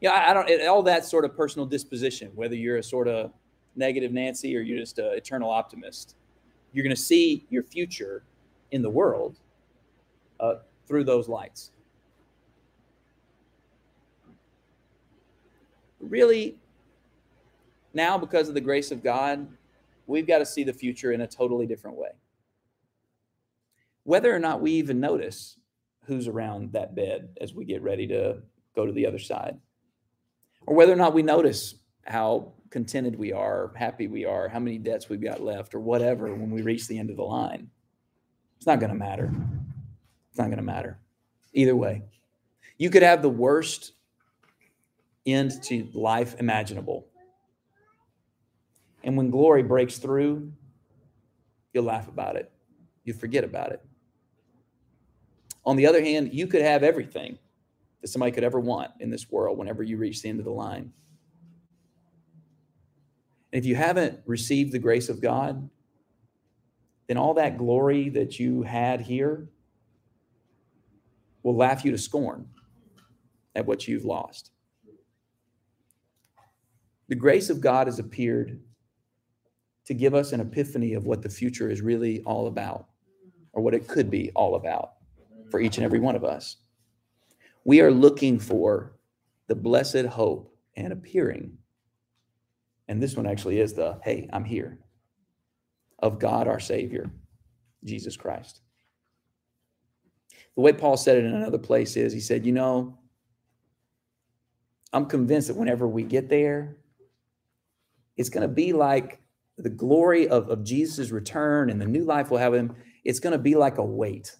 Yeah, 0.00 0.10
I, 0.10 0.30
I 0.30 0.34
don't, 0.34 0.48
it, 0.48 0.66
all 0.66 0.82
that 0.84 1.04
sort 1.04 1.24
of 1.24 1.36
personal 1.36 1.66
disposition, 1.66 2.32
whether 2.34 2.54
you're 2.54 2.78
a 2.78 2.82
sort 2.82 3.08
of 3.08 3.30
negative 3.76 4.12
Nancy 4.12 4.56
or 4.56 4.60
you're 4.60 4.78
just 4.78 4.98
an 4.98 5.12
eternal 5.12 5.50
optimist, 5.50 6.16
you're 6.72 6.82
going 6.82 6.94
to 6.94 7.00
see 7.00 7.46
your 7.50 7.62
future 7.62 8.24
in 8.70 8.82
the 8.82 8.90
world 8.90 9.38
uh, 10.40 10.54
through 10.86 11.04
those 11.04 11.28
lights. 11.28 11.72
Really, 16.02 16.58
now, 17.94 18.18
because 18.18 18.48
of 18.48 18.54
the 18.54 18.60
grace 18.60 18.90
of 18.90 19.02
God, 19.02 19.46
we've 20.06 20.26
got 20.26 20.38
to 20.38 20.46
see 20.46 20.64
the 20.64 20.72
future 20.72 21.12
in 21.12 21.20
a 21.20 21.26
totally 21.26 21.66
different 21.66 21.96
way. 21.96 22.10
Whether 24.02 24.34
or 24.34 24.40
not 24.40 24.60
we 24.60 24.72
even 24.72 24.98
notice 24.98 25.56
who's 26.04 26.26
around 26.26 26.72
that 26.72 26.96
bed 26.96 27.28
as 27.40 27.54
we 27.54 27.64
get 27.64 27.82
ready 27.82 28.08
to 28.08 28.38
go 28.74 28.84
to 28.84 28.92
the 28.92 29.06
other 29.06 29.20
side, 29.20 29.56
or 30.66 30.74
whether 30.74 30.92
or 30.92 30.96
not 30.96 31.14
we 31.14 31.22
notice 31.22 31.76
how 32.04 32.52
contented 32.70 33.16
we 33.16 33.32
are, 33.32 33.72
happy 33.76 34.08
we 34.08 34.24
are, 34.24 34.48
how 34.48 34.58
many 34.58 34.78
debts 34.78 35.08
we've 35.08 35.22
got 35.22 35.40
left, 35.40 35.72
or 35.72 35.78
whatever 35.78 36.34
when 36.34 36.50
we 36.50 36.62
reach 36.62 36.88
the 36.88 36.98
end 36.98 37.10
of 37.10 37.16
the 37.16 37.22
line. 37.22 37.70
It's 38.56 38.66
not 38.66 38.80
going 38.80 38.90
to 38.90 38.98
matter. 38.98 39.32
It's 40.30 40.38
not 40.38 40.46
going 40.46 40.56
to 40.56 40.62
matter. 40.62 40.98
Either 41.52 41.76
way, 41.76 42.02
you 42.78 42.90
could 42.90 43.02
have 43.02 43.22
the 43.22 43.28
worst 43.28 43.92
end 45.26 45.62
to 45.64 45.88
life 45.92 46.36
imaginable. 46.38 47.06
And 49.04 49.16
when 49.16 49.30
glory 49.30 49.62
breaks 49.62 49.98
through, 49.98 50.52
you'll 51.72 51.84
laugh 51.84 52.08
about 52.08 52.36
it. 52.36 52.50
You 53.04 53.12
forget 53.12 53.44
about 53.44 53.72
it. 53.72 53.82
On 55.64 55.76
the 55.76 55.86
other 55.86 56.02
hand, 56.02 56.32
you 56.32 56.46
could 56.46 56.62
have 56.62 56.82
everything 56.82 57.38
that 58.00 58.08
somebody 58.08 58.32
could 58.32 58.44
ever 58.44 58.58
want 58.58 58.90
in 59.00 59.10
this 59.10 59.30
world 59.30 59.58
whenever 59.58 59.82
you 59.82 59.96
reach 59.96 60.22
the 60.22 60.28
end 60.28 60.40
of 60.40 60.44
the 60.44 60.52
line. 60.52 60.92
And 63.52 63.58
if 63.58 63.64
you 63.64 63.76
haven't 63.76 64.20
received 64.26 64.72
the 64.72 64.78
grace 64.78 65.08
of 65.08 65.20
God, 65.20 65.68
then 67.06 67.16
all 67.16 67.34
that 67.34 67.58
glory 67.58 68.08
that 68.10 68.38
you 68.40 68.62
had 68.62 69.00
here 69.00 69.48
will 71.42 71.56
laugh 71.56 71.84
you 71.84 71.90
to 71.90 71.98
scorn 71.98 72.48
at 73.54 73.66
what 73.66 73.86
you've 73.86 74.04
lost. 74.04 74.50
The 77.12 77.16
grace 77.16 77.50
of 77.50 77.60
God 77.60 77.88
has 77.88 77.98
appeared 77.98 78.58
to 79.84 79.92
give 79.92 80.14
us 80.14 80.32
an 80.32 80.40
epiphany 80.40 80.94
of 80.94 81.04
what 81.04 81.20
the 81.20 81.28
future 81.28 81.68
is 81.68 81.82
really 81.82 82.22
all 82.22 82.46
about, 82.46 82.86
or 83.52 83.62
what 83.62 83.74
it 83.74 83.86
could 83.86 84.10
be 84.10 84.30
all 84.34 84.54
about 84.54 84.92
for 85.50 85.60
each 85.60 85.76
and 85.76 85.84
every 85.84 86.00
one 86.00 86.16
of 86.16 86.24
us. 86.24 86.56
We 87.64 87.82
are 87.82 87.90
looking 87.90 88.38
for 88.38 88.94
the 89.46 89.54
blessed 89.54 90.06
hope 90.06 90.56
and 90.74 90.90
appearing. 90.90 91.58
And 92.88 93.02
this 93.02 93.14
one 93.14 93.26
actually 93.26 93.60
is 93.60 93.74
the 93.74 94.00
hey, 94.02 94.26
I'm 94.32 94.46
here 94.46 94.78
of 95.98 96.18
God 96.18 96.48
our 96.48 96.60
Savior, 96.60 97.10
Jesus 97.84 98.16
Christ. 98.16 98.62
The 100.54 100.62
way 100.62 100.72
Paul 100.72 100.96
said 100.96 101.18
it 101.18 101.26
in 101.26 101.34
another 101.34 101.58
place 101.58 101.94
is 101.94 102.14
he 102.14 102.20
said, 102.20 102.46
You 102.46 102.52
know, 102.52 102.96
I'm 104.94 105.04
convinced 105.04 105.48
that 105.48 105.58
whenever 105.58 105.86
we 105.86 106.04
get 106.04 106.30
there, 106.30 106.78
it's 108.16 108.28
going 108.28 108.42
to 108.42 108.54
be 108.54 108.72
like 108.72 109.20
the 109.58 109.70
glory 109.70 110.28
of, 110.28 110.48
of 110.48 110.64
Jesus' 110.64 111.10
return 111.10 111.70
and 111.70 111.80
the 111.80 111.86
new 111.86 112.04
life 112.04 112.30
we'll 112.30 112.40
have 112.40 112.54
him. 112.54 112.74
It's 113.04 113.20
going 113.20 113.32
to 113.32 113.38
be 113.38 113.54
like 113.54 113.78
a 113.78 113.84
weight. 113.84 114.36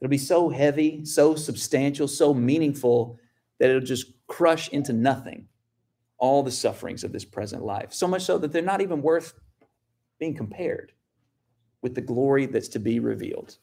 It'll 0.00 0.10
be 0.10 0.18
so 0.18 0.48
heavy, 0.48 1.04
so 1.04 1.34
substantial, 1.34 2.08
so 2.08 2.32
meaningful 2.32 3.18
that 3.58 3.68
it'll 3.68 3.80
just 3.80 4.06
crush 4.26 4.68
into 4.68 4.92
nothing 4.92 5.46
all 6.18 6.42
the 6.42 6.50
sufferings 6.50 7.04
of 7.04 7.12
this 7.12 7.24
present 7.24 7.64
life. 7.64 7.92
So 7.92 8.06
much 8.06 8.22
so 8.22 8.38
that 8.38 8.52
they're 8.52 8.62
not 8.62 8.80
even 8.80 9.02
worth 9.02 9.34
being 10.18 10.34
compared 10.34 10.92
with 11.82 11.94
the 11.94 12.00
glory 12.00 12.46
that's 12.46 12.68
to 12.68 12.78
be 12.78 13.00
revealed 13.00 13.56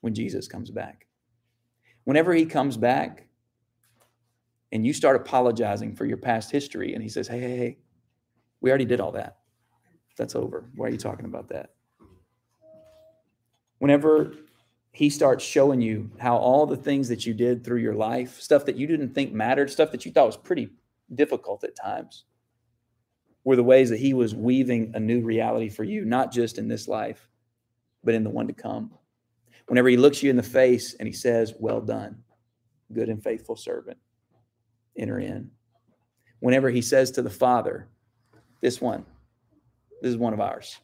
when 0.00 0.14
Jesus 0.14 0.46
comes 0.46 0.70
back. 0.70 1.06
Whenever 2.04 2.32
he 2.32 2.46
comes 2.46 2.76
back 2.76 3.26
and 4.70 4.86
you 4.86 4.92
start 4.92 5.16
apologizing 5.16 5.94
for 5.94 6.04
your 6.04 6.16
past 6.16 6.50
history, 6.50 6.94
and 6.94 7.02
he 7.02 7.08
says, 7.08 7.26
Hey, 7.26 7.40
hey, 7.40 7.56
hey, 7.56 7.78
we 8.66 8.70
already 8.72 8.84
did 8.84 8.98
all 8.98 9.12
that. 9.12 9.36
That's 10.18 10.34
over. 10.34 10.68
Why 10.74 10.88
are 10.88 10.90
you 10.90 10.98
talking 10.98 11.24
about 11.24 11.50
that? 11.50 11.70
Whenever 13.78 14.34
he 14.90 15.08
starts 15.08 15.44
showing 15.44 15.80
you 15.80 16.10
how 16.18 16.36
all 16.36 16.66
the 16.66 16.76
things 16.76 17.06
that 17.10 17.24
you 17.24 17.32
did 17.32 17.62
through 17.62 17.78
your 17.78 17.94
life, 17.94 18.40
stuff 18.40 18.64
that 18.64 18.74
you 18.74 18.88
didn't 18.88 19.14
think 19.14 19.32
mattered, 19.32 19.70
stuff 19.70 19.92
that 19.92 20.04
you 20.04 20.10
thought 20.10 20.26
was 20.26 20.36
pretty 20.36 20.70
difficult 21.14 21.62
at 21.62 21.76
times, 21.76 22.24
were 23.44 23.54
the 23.54 23.62
ways 23.62 23.88
that 23.88 24.00
he 24.00 24.14
was 24.14 24.34
weaving 24.34 24.90
a 24.96 24.98
new 24.98 25.20
reality 25.20 25.68
for 25.68 25.84
you, 25.84 26.04
not 26.04 26.32
just 26.32 26.58
in 26.58 26.66
this 26.66 26.88
life, 26.88 27.28
but 28.02 28.14
in 28.16 28.24
the 28.24 28.30
one 28.30 28.48
to 28.48 28.52
come. 28.52 28.90
Whenever 29.68 29.88
he 29.88 29.96
looks 29.96 30.24
you 30.24 30.30
in 30.30 30.36
the 30.36 30.42
face 30.42 30.94
and 30.94 31.06
he 31.06 31.14
says, 31.14 31.54
Well 31.60 31.80
done, 31.80 32.24
good 32.92 33.10
and 33.10 33.22
faithful 33.22 33.54
servant, 33.54 33.98
enter 34.98 35.20
in. 35.20 35.52
Whenever 36.40 36.68
he 36.68 36.82
says 36.82 37.12
to 37.12 37.22
the 37.22 37.30
Father, 37.30 37.88
This 38.60 38.80
one, 38.80 39.04
this 40.02 40.10
is 40.10 40.16
one 40.16 40.32
of 40.32 40.40
ours, 40.40 40.78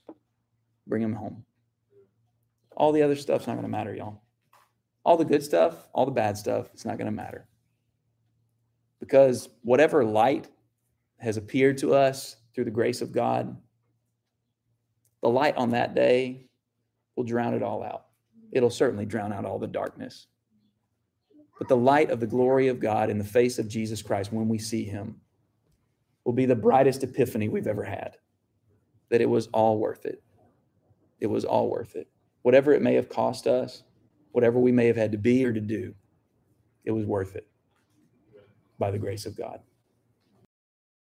bring 0.86 1.02
him 1.02 1.14
home. 1.14 1.44
All 2.76 2.92
the 2.92 3.02
other 3.02 3.16
stuff's 3.16 3.46
not 3.46 3.54
going 3.54 3.64
to 3.64 3.68
matter, 3.68 3.94
y'all. 3.94 4.22
All 5.04 5.16
the 5.16 5.24
good 5.24 5.42
stuff, 5.42 5.88
all 5.92 6.06
the 6.06 6.12
bad 6.12 6.36
stuff, 6.36 6.68
it's 6.72 6.84
not 6.84 6.96
going 6.96 7.06
to 7.06 7.12
matter. 7.12 7.46
Because 9.00 9.48
whatever 9.62 10.04
light 10.04 10.48
has 11.18 11.36
appeared 11.36 11.78
to 11.78 11.94
us 11.94 12.36
through 12.54 12.64
the 12.64 12.70
grace 12.70 13.02
of 13.02 13.12
God, 13.12 13.56
the 15.22 15.28
light 15.28 15.56
on 15.56 15.70
that 15.70 15.94
day 15.94 16.46
will 17.16 17.24
drown 17.24 17.54
it 17.54 17.62
all 17.62 17.82
out 17.82 18.06
it'll 18.52 18.70
certainly 18.70 19.06
drown 19.06 19.32
out 19.32 19.44
all 19.44 19.58
the 19.58 19.66
darkness. 19.66 20.26
But 21.58 21.68
the 21.68 21.76
light 21.76 22.10
of 22.10 22.20
the 22.20 22.26
glory 22.26 22.68
of 22.68 22.78
God 22.78 23.10
in 23.10 23.18
the 23.18 23.24
face 23.24 23.58
of 23.58 23.68
Jesus 23.68 24.02
Christ 24.02 24.32
when 24.32 24.48
we 24.48 24.58
see 24.58 24.84
him 24.84 25.16
will 26.24 26.32
be 26.32 26.46
the 26.46 26.54
brightest 26.54 27.02
epiphany 27.02 27.48
we've 27.48 27.66
ever 27.66 27.84
had. 27.84 28.16
That 29.10 29.20
it 29.20 29.28
was 29.28 29.48
all 29.48 29.78
worth 29.78 30.06
it. 30.06 30.22
It 31.20 31.26
was 31.26 31.44
all 31.44 31.70
worth 31.70 31.96
it. 31.96 32.08
Whatever 32.42 32.72
it 32.72 32.82
may 32.82 32.94
have 32.94 33.08
cost 33.08 33.46
us, 33.46 33.82
whatever 34.32 34.58
we 34.58 34.72
may 34.72 34.86
have 34.86 34.96
had 34.96 35.12
to 35.12 35.18
be 35.18 35.44
or 35.44 35.52
to 35.52 35.60
do, 35.60 35.94
it 36.84 36.90
was 36.90 37.06
worth 37.06 37.36
it 37.36 37.46
by 38.78 38.90
the 38.90 38.98
grace 38.98 39.26
of 39.26 39.36
God. 39.36 39.60